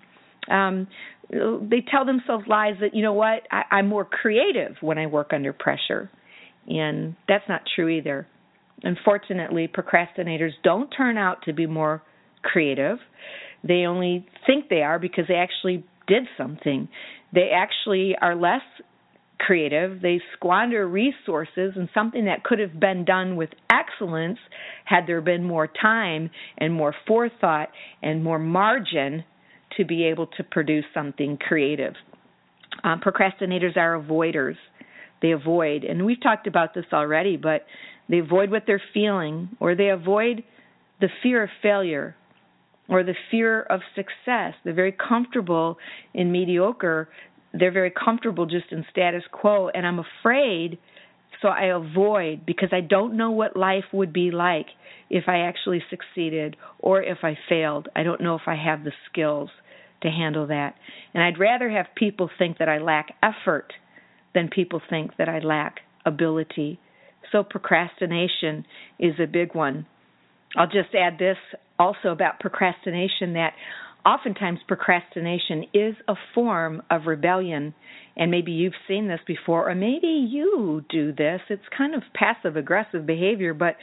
Um, 0.52 0.88
they 1.30 1.82
tell 1.90 2.06
themselves 2.06 2.44
lies 2.46 2.74
that, 2.82 2.94
you 2.94 3.02
know 3.02 3.14
what, 3.14 3.48
I, 3.50 3.64
I'm 3.72 3.88
more 3.88 4.04
creative 4.04 4.76
when 4.82 4.98
I 4.98 5.06
work 5.08 5.32
under 5.34 5.54
pressure. 5.54 6.10
And 6.68 7.16
that's 7.30 7.46
not 7.48 7.62
true 7.74 7.88
either. 7.88 8.28
Unfortunately, 8.84 9.70
procrastinators 9.70 10.52
don't 10.64 10.90
turn 10.90 11.18
out 11.18 11.44
to 11.46 11.54
be 11.54 11.68
more 11.68 12.04
creative. 12.44 12.98
They 13.64 13.86
only 13.86 14.28
think 14.46 14.68
they 14.70 14.82
are 14.82 15.00
because 15.00 15.26
they 15.30 15.36
actually 15.36 15.86
did 16.08 16.24
something. 16.38 16.88
They 17.34 17.50
actually 17.56 18.16
are 18.22 18.36
less 18.36 18.62
creative. 19.40 20.02
They 20.02 20.22
squander 20.36 20.88
resources 20.88 21.74
and 21.76 21.90
something 21.94 22.26
that 22.26 22.44
could 22.44 22.60
have 22.60 22.80
been 22.80 23.06
done 23.06 23.36
with 23.36 23.50
excellence 23.72 24.38
had 24.86 25.08
there 25.08 25.22
been 25.22 25.44
more 25.44 25.68
time 25.68 26.30
and 26.58 26.74
more 26.74 26.94
forethought 27.08 27.70
and 28.04 28.24
more 28.24 28.40
margin 28.40 29.24
to 29.78 29.86
be 29.86 30.04
able 30.06 30.28
to 30.28 30.44
produce 30.44 30.86
something 30.94 31.38
creative. 31.38 31.94
Um, 32.84 33.02
procrastinators 33.02 33.78
are 33.78 34.00
avoiders. 34.00 34.56
they 35.22 35.32
avoid. 35.32 35.84
And 35.84 36.06
we've 36.06 36.22
talked 36.22 36.48
about 36.48 36.74
this 36.74 36.86
already, 36.92 37.38
but 37.38 37.66
they 38.10 38.20
avoid 38.20 38.52
what 38.52 38.64
they're 38.66 38.82
feeling, 38.94 39.50
or 39.60 39.76
they 39.76 39.90
avoid 39.90 40.44
the 41.00 41.10
fear 41.24 41.44
of 41.44 41.50
failure 41.62 42.16
or 42.92 43.04
the 43.04 43.16
fear 43.32 43.62
of 43.62 43.80
success. 43.96 44.54
They're 44.64 44.74
very 44.74 44.92
comfortable 44.92 45.78
in 46.14 46.32
mediocre. 46.32 47.08
They're 47.54 47.72
very 47.72 47.92
comfortable 47.92 48.46
just 48.46 48.66
in 48.72 48.86
status 48.92 49.24
quo. 49.32 49.70
And 49.70 49.88
I'm 49.88 50.00
afraid, 50.00 50.78
so 51.42 51.48
I 51.48 51.68
avoid 51.74 52.46
because 52.46 52.70
I 52.74 52.82
don't 52.82 53.16
know 53.16 53.32
what 53.32 53.56
life 53.56 53.86
would 53.94 54.12
be 54.12 54.30
like 54.30 54.68
if 55.10 55.24
I 55.28 55.40
actually 55.40 55.82
succeeded 55.90 56.58
or 56.80 57.02
if 57.02 57.20
I 57.24 57.38
failed. 57.48 57.88
I 57.96 58.04
don't 58.04 58.22
know 58.22 58.36
if 58.36 58.44
I 58.46 58.56
have 58.56 58.84
the 58.84 58.92
skills 59.10 59.50
to 60.02 60.10
handle 60.10 60.48
that. 60.48 60.76
And 61.14 61.24
I'd 61.24 61.40
rather 61.40 61.70
have 61.70 61.86
people 61.96 62.30
think 62.38 62.58
that 62.58 62.68
I 62.68 62.80
lack 62.80 63.14
effort 63.24 63.72
than 64.36 64.50
people 64.50 64.82
think 64.90 65.12
that 65.18 65.30
I 65.30 65.40
lack 65.40 65.78
ability. 66.06 66.80
So 67.32 67.44
procrastination 67.44 68.66
is 69.00 69.14
a 69.18 69.28
big 69.28 69.56
one. 69.56 69.86
I'll 70.58 70.68
just 70.68 70.94
add 70.94 71.18
this 71.18 71.38
also 71.80 72.10
about 72.10 72.40
procrastination 72.40 73.34
that 73.34 73.54
oftentimes 74.06 74.60
procrastination 74.68 75.66
is 75.74 75.96
a 76.08 76.16
form 76.34 76.82
of 76.90 77.06
rebellion. 77.06 77.74
And 78.18 78.30
maybe 78.30 78.52
you've 78.52 78.74
seen 78.88 79.08
this 79.08 79.22
before, 79.26 79.70
or 79.70 79.76
maybe 79.76 80.08
you 80.08 80.84
do 80.90 81.14
this. 81.14 81.40
It's 81.50 81.64
kind 81.76 81.96
of 81.96 82.02
passive 82.14 82.58
aggressive 82.58 83.06
behavior, 83.06 83.54
but 83.54 83.78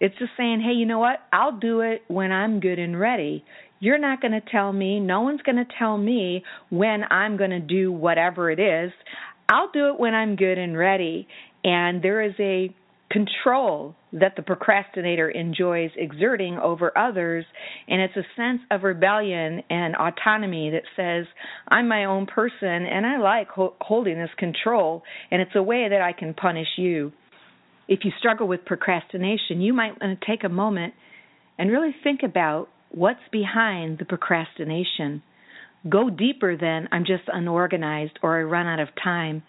it's 0.00 0.16
just 0.18 0.30
saying, 0.36 0.62
hey, 0.64 0.72
you 0.72 0.86
know 0.86 0.98
what? 0.98 1.18
I'll 1.32 1.58
do 1.58 1.80
it 1.80 2.02
when 2.08 2.32
I'm 2.32 2.60
good 2.60 2.78
and 2.78 2.98
ready. 2.98 3.44
You're 3.80 3.98
not 3.98 4.20
going 4.20 4.32
to 4.32 4.40
tell 4.40 4.72
me, 4.72 5.00
no 5.00 5.20
one's 5.20 5.42
going 5.42 5.56
to 5.56 5.66
tell 5.78 5.98
me 5.98 6.42
when 6.70 7.02
I'm 7.10 7.36
going 7.36 7.50
to 7.50 7.60
do 7.60 7.92
whatever 7.92 8.50
it 8.50 8.58
is. 8.58 8.92
I'll 9.48 9.70
do 9.72 9.88
it 9.88 10.00
when 10.00 10.14
I'm 10.14 10.36
good 10.36 10.58
and 10.58 10.76
ready. 10.76 11.28
And 11.64 12.02
there 12.02 12.22
is 12.22 12.34
a 12.38 12.74
control 13.10 13.94
that 14.12 14.34
the 14.36 14.42
procrastinator 14.42 15.28
enjoys 15.28 15.90
exerting 15.96 16.58
over 16.58 16.96
others, 16.96 17.44
and 17.86 18.00
it's 18.00 18.16
a 18.16 18.26
sense 18.36 18.60
of 18.70 18.82
rebellion 18.82 19.62
and 19.68 19.94
autonomy 19.96 20.70
that 20.70 20.82
says, 20.96 21.26
I'm 21.68 21.88
my 21.88 22.06
own 22.06 22.26
person 22.26 22.86
and 22.86 23.06
I 23.06 23.18
like 23.18 23.48
ho- 23.48 23.74
holding 23.80 24.18
this 24.18 24.30
control, 24.38 25.02
and 25.30 25.42
it's 25.42 25.54
a 25.54 25.62
way 25.62 25.88
that 25.90 26.00
I 26.00 26.12
can 26.12 26.34
punish 26.34 26.68
you. 26.76 27.12
If 27.86 28.00
you 28.04 28.12
struggle 28.18 28.48
with 28.48 28.64
procrastination, 28.64 29.60
you 29.60 29.72
might 29.72 30.00
want 30.00 30.18
to 30.18 30.26
take 30.26 30.44
a 30.44 30.48
moment 30.48 30.94
and 31.58 31.70
really 31.70 31.94
think 32.02 32.20
about 32.22 32.68
what's 32.90 33.20
behind 33.30 33.98
the 33.98 34.04
procrastination. 34.04 35.22
Go 35.88 36.10
deeper 36.10 36.56
than 36.56 36.88
I'm 36.92 37.04
just 37.04 37.24
unorganized 37.28 38.18
or 38.22 38.38
I 38.38 38.42
run 38.42 38.66
out 38.66 38.80
of 38.80 38.88
time 39.02 39.42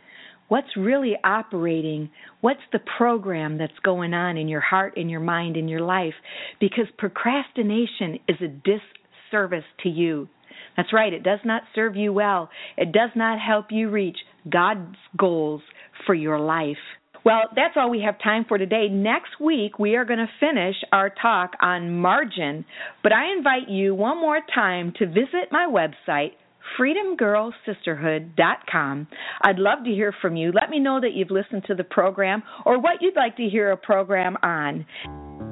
what's 0.50 0.76
really 0.76 1.16
operating, 1.24 2.10
what's 2.42 2.60
the 2.72 2.80
program 2.98 3.58
that's 3.58 3.72
going 3.84 4.14
on 4.14 4.38
in 4.38 4.48
your 4.48 4.62
heart, 4.62 4.98
in 4.98 5.10
your 5.10 5.22
mind, 5.22 5.56
in 5.56 5.68
your 5.68 5.82
life, 5.82 6.14
because 6.60 6.86
procrastination 6.98 8.20
is 8.28 8.38
a 8.42 8.48
disservice 8.48 9.64
to 9.84 9.90
you. 9.90 10.28
That's 10.76 10.94
right, 10.94 11.14
it 11.14 11.24
does 11.24 11.40
not 11.46 11.64
serve 11.74 11.96
you 11.96 12.14
well. 12.14 12.50
It 12.78 12.92
does 12.92 13.12
not 13.16 13.40
help 13.40 13.68
you 13.70 13.90
reach 13.90 14.18
God's 14.50 14.96
goals 15.18 15.62
for 16.06 16.14
your 16.14 16.40
life. 16.40 16.78
Well, 17.26 17.42
that's 17.54 17.76
all 17.76 17.90
we 17.90 18.02
have 18.02 18.16
time 18.24 18.46
for 18.48 18.58
today. 18.58 18.88
Next 18.90 19.40
week, 19.42 19.78
we 19.78 19.96
are 19.96 20.06
going 20.06 20.20
to 20.20 20.30
finish 20.40 20.76
our 20.94 21.10
talk 21.10 21.52
on 21.62 21.98
margin, 21.98 22.64
but 23.04 23.12
I 23.12 23.34
invite 23.36 23.68
you 23.68 23.94
one 23.94 24.20
more 24.22 24.40
time 24.56 24.94
to 25.00 25.06
visit 25.06 25.52
my 25.52 25.68
website, 25.70 26.32
freedomgirlsisterhood.com. 26.78 29.08
I'd 29.42 29.60
love 29.60 29.84
to 29.86 29.92
hear 29.92 30.14
from 30.22 30.36
you. 30.36 30.52
Let 30.52 30.70
me 30.70 30.80
know 30.80 31.00
that 31.00 31.14
you've 31.14 31.32
listened 31.32 31.64
to 31.68 31.76
the 31.76 31.84
program 31.84 32.44
or 32.66 32.80
what 32.80 33.02
you'd 33.02 33.16
like 33.16 33.38
to 33.38 33.50
hear 33.50 33.72
a 33.72 33.78
program 33.78 34.38
on. 34.44 34.86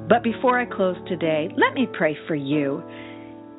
But 0.08 0.22
before 0.22 0.60
I 0.60 0.66
close 0.66 0.96
today, 1.08 1.48
let 1.56 1.74
me 1.74 1.86
pray 1.92 2.16
for 2.26 2.34
you. 2.34 2.82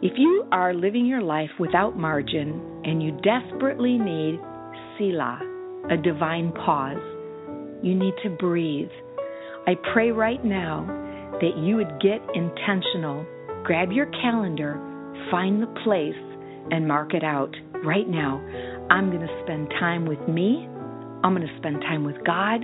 If 0.02 0.13
you 0.17 0.48
are 0.52 0.74
living 0.74 1.06
your 1.06 1.22
life 1.22 1.52
without 1.60 1.98
margin 1.98 2.82
and 2.86 3.04
you 3.04 3.12
desperately 3.22 3.98
need 3.98 4.39
Selah, 4.98 5.39
a 5.91 5.98
divine 5.98 6.54
pause, 6.54 6.98
you 7.84 7.95
need 7.95 8.13
to 8.24 8.30
breathe. 8.30 8.89
I 9.67 9.76
pray 9.93 10.12
right 10.12 10.43
now 10.43 10.86
that 11.41 11.58
you 11.58 11.76
would 11.76 12.02
get 12.02 12.22
intentional. 12.34 13.26
Grab 13.63 13.91
your 13.91 14.08
calendar, 14.22 14.80
find 15.30 15.62
the 15.62 15.67
place 15.84 16.15
and 16.71 16.88
mark 16.88 17.13
it 17.13 17.23
out 17.23 17.53
right 17.84 18.08
now. 18.08 18.38
I'm 18.89 19.10
going 19.10 19.25
to 19.25 19.41
spend 19.43 19.69
time 19.79 20.05
with 20.05 20.19
me. 20.27 20.67
I'm 21.23 21.36
going 21.36 21.47
to 21.47 21.58
spend 21.58 21.82
time 21.82 22.03
with 22.03 22.15
God. 22.25 22.63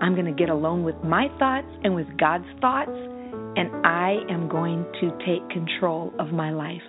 I'm 0.00 0.14
going 0.14 0.26
to 0.26 0.32
get 0.32 0.48
alone 0.48 0.84
with 0.84 0.96
my 1.04 1.26
thoughts 1.38 1.68
and 1.82 1.94
with 1.94 2.06
God's 2.18 2.46
thoughts, 2.60 2.90
and 2.90 3.84
I 3.84 4.18
am 4.30 4.48
going 4.48 4.84
to 5.00 5.10
take 5.26 5.48
control 5.50 6.12
of 6.18 6.28
my 6.28 6.50
life. 6.50 6.82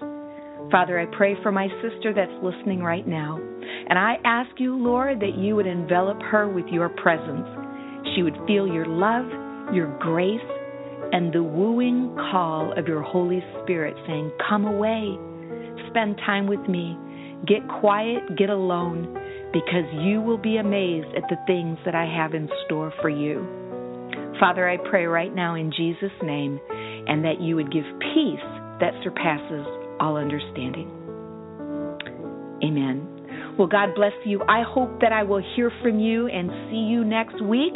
Father, 0.72 1.00
I 1.00 1.06
pray 1.18 1.36
for 1.42 1.52
my 1.52 1.68
sister 1.82 2.14
that's 2.14 2.32
listening 2.44 2.82
right 2.82 3.08
now, 3.08 3.40
and 3.40 3.98
I 3.98 4.16
ask 4.24 4.52
you, 4.60 4.76
Lord, 4.76 5.20
that 5.22 5.36
you 5.38 5.56
would 5.56 5.66
envelop 5.66 6.22
her 6.22 6.48
with 6.48 6.66
your 6.68 6.90
presence. 6.90 7.48
She 8.16 8.22
would 8.22 8.38
feel 8.46 8.68
your 8.68 8.86
love, 8.86 9.26
your 9.74 9.98
grace, 10.00 10.40
and 11.12 11.34
the 11.34 11.42
wooing 11.42 12.16
call 12.32 12.78
of 12.78 12.88
your 12.88 13.02
Holy 13.02 13.44
Spirit 13.64 13.96
saying, 14.06 14.32
Come 14.48 14.66
away 14.66 15.18
spend 15.90 16.18
time 16.18 16.48
with 16.48 16.62
me. 16.70 16.98
Get 17.48 17.68
quiet, 17.80 18.38
get 18.38 18.50
alone, 18.50 19.14
because 19.54 19.86
you 20.04 20.22
will 20.22 20.38
be 20.38 20.58
amazed 20.58 21.16
at 21.16 21.24
the 21.30 21.38
things 21.48 21.78
that 21.86 21.96
I 21.96 22.06
have 22.06 22.34
in 22.34 22.50
store 22.66 22.94
for 23.02 23.10
you. 23.10 23.46
Father, 24.40 24.70
I 24.70 24.78
pray 24.90 25.06
right 25.06 25.34
now 25.34 25.56
in 25.56 25.72
Jesus' 25.76 26.12
name, 26.24 26.60
and 26.70 27.24
that 27.26 27.42
you 27.42 27.56
would 27.56 27.72
give 27.72 27.84
peace 28.00 28.40
that 28.80 28.94
surpasses 29.04 29.66
all 30.00 30.16
understanding. 30.16 30.90
Amen. 32.64 33.56
Well, 33.58 33.68
God 33.68 33.90
bless 33.96 34.14
you. 34.26 34.42
I 34.48 34.64
hope 34.66 35.02
that 35.02 35.12
I 35.12 35.24
will 35.24 35.44
hear 35.56 35.72
from 35.82 36.00
you 36.00 36.28
and 36.28 36.50
see 36.70 36.78
you 36.78 37.04
next 37.04 37.42
week. 37.44 37.74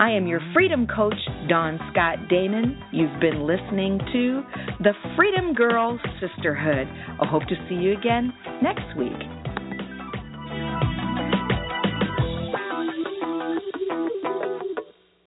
I 0.00 0.10
am 0.10 0.26
your 0.26 0.40
freedom 0.54 0.86
coach, 0.86 1.18
Dawn 1.48 1.78
Scott 1.92 2.28
Damon. 2.28 2.78
You've 2.92 3.20
been 3.20 3.46
listening 3.46 3.98
to 4.12 4.42
the 4.80 4.92
Freedom 5.16 5.54
Girl 5.54 5.98
Sisterhood. 6.20 6.88
I 7.20 7.26
hope 7.26 7.42
to 7.44 7.54
see 7.68 7.74
you 7.74 7.96
again 7.96 8.32
next 8.62 8.96
week. 8.96 9.31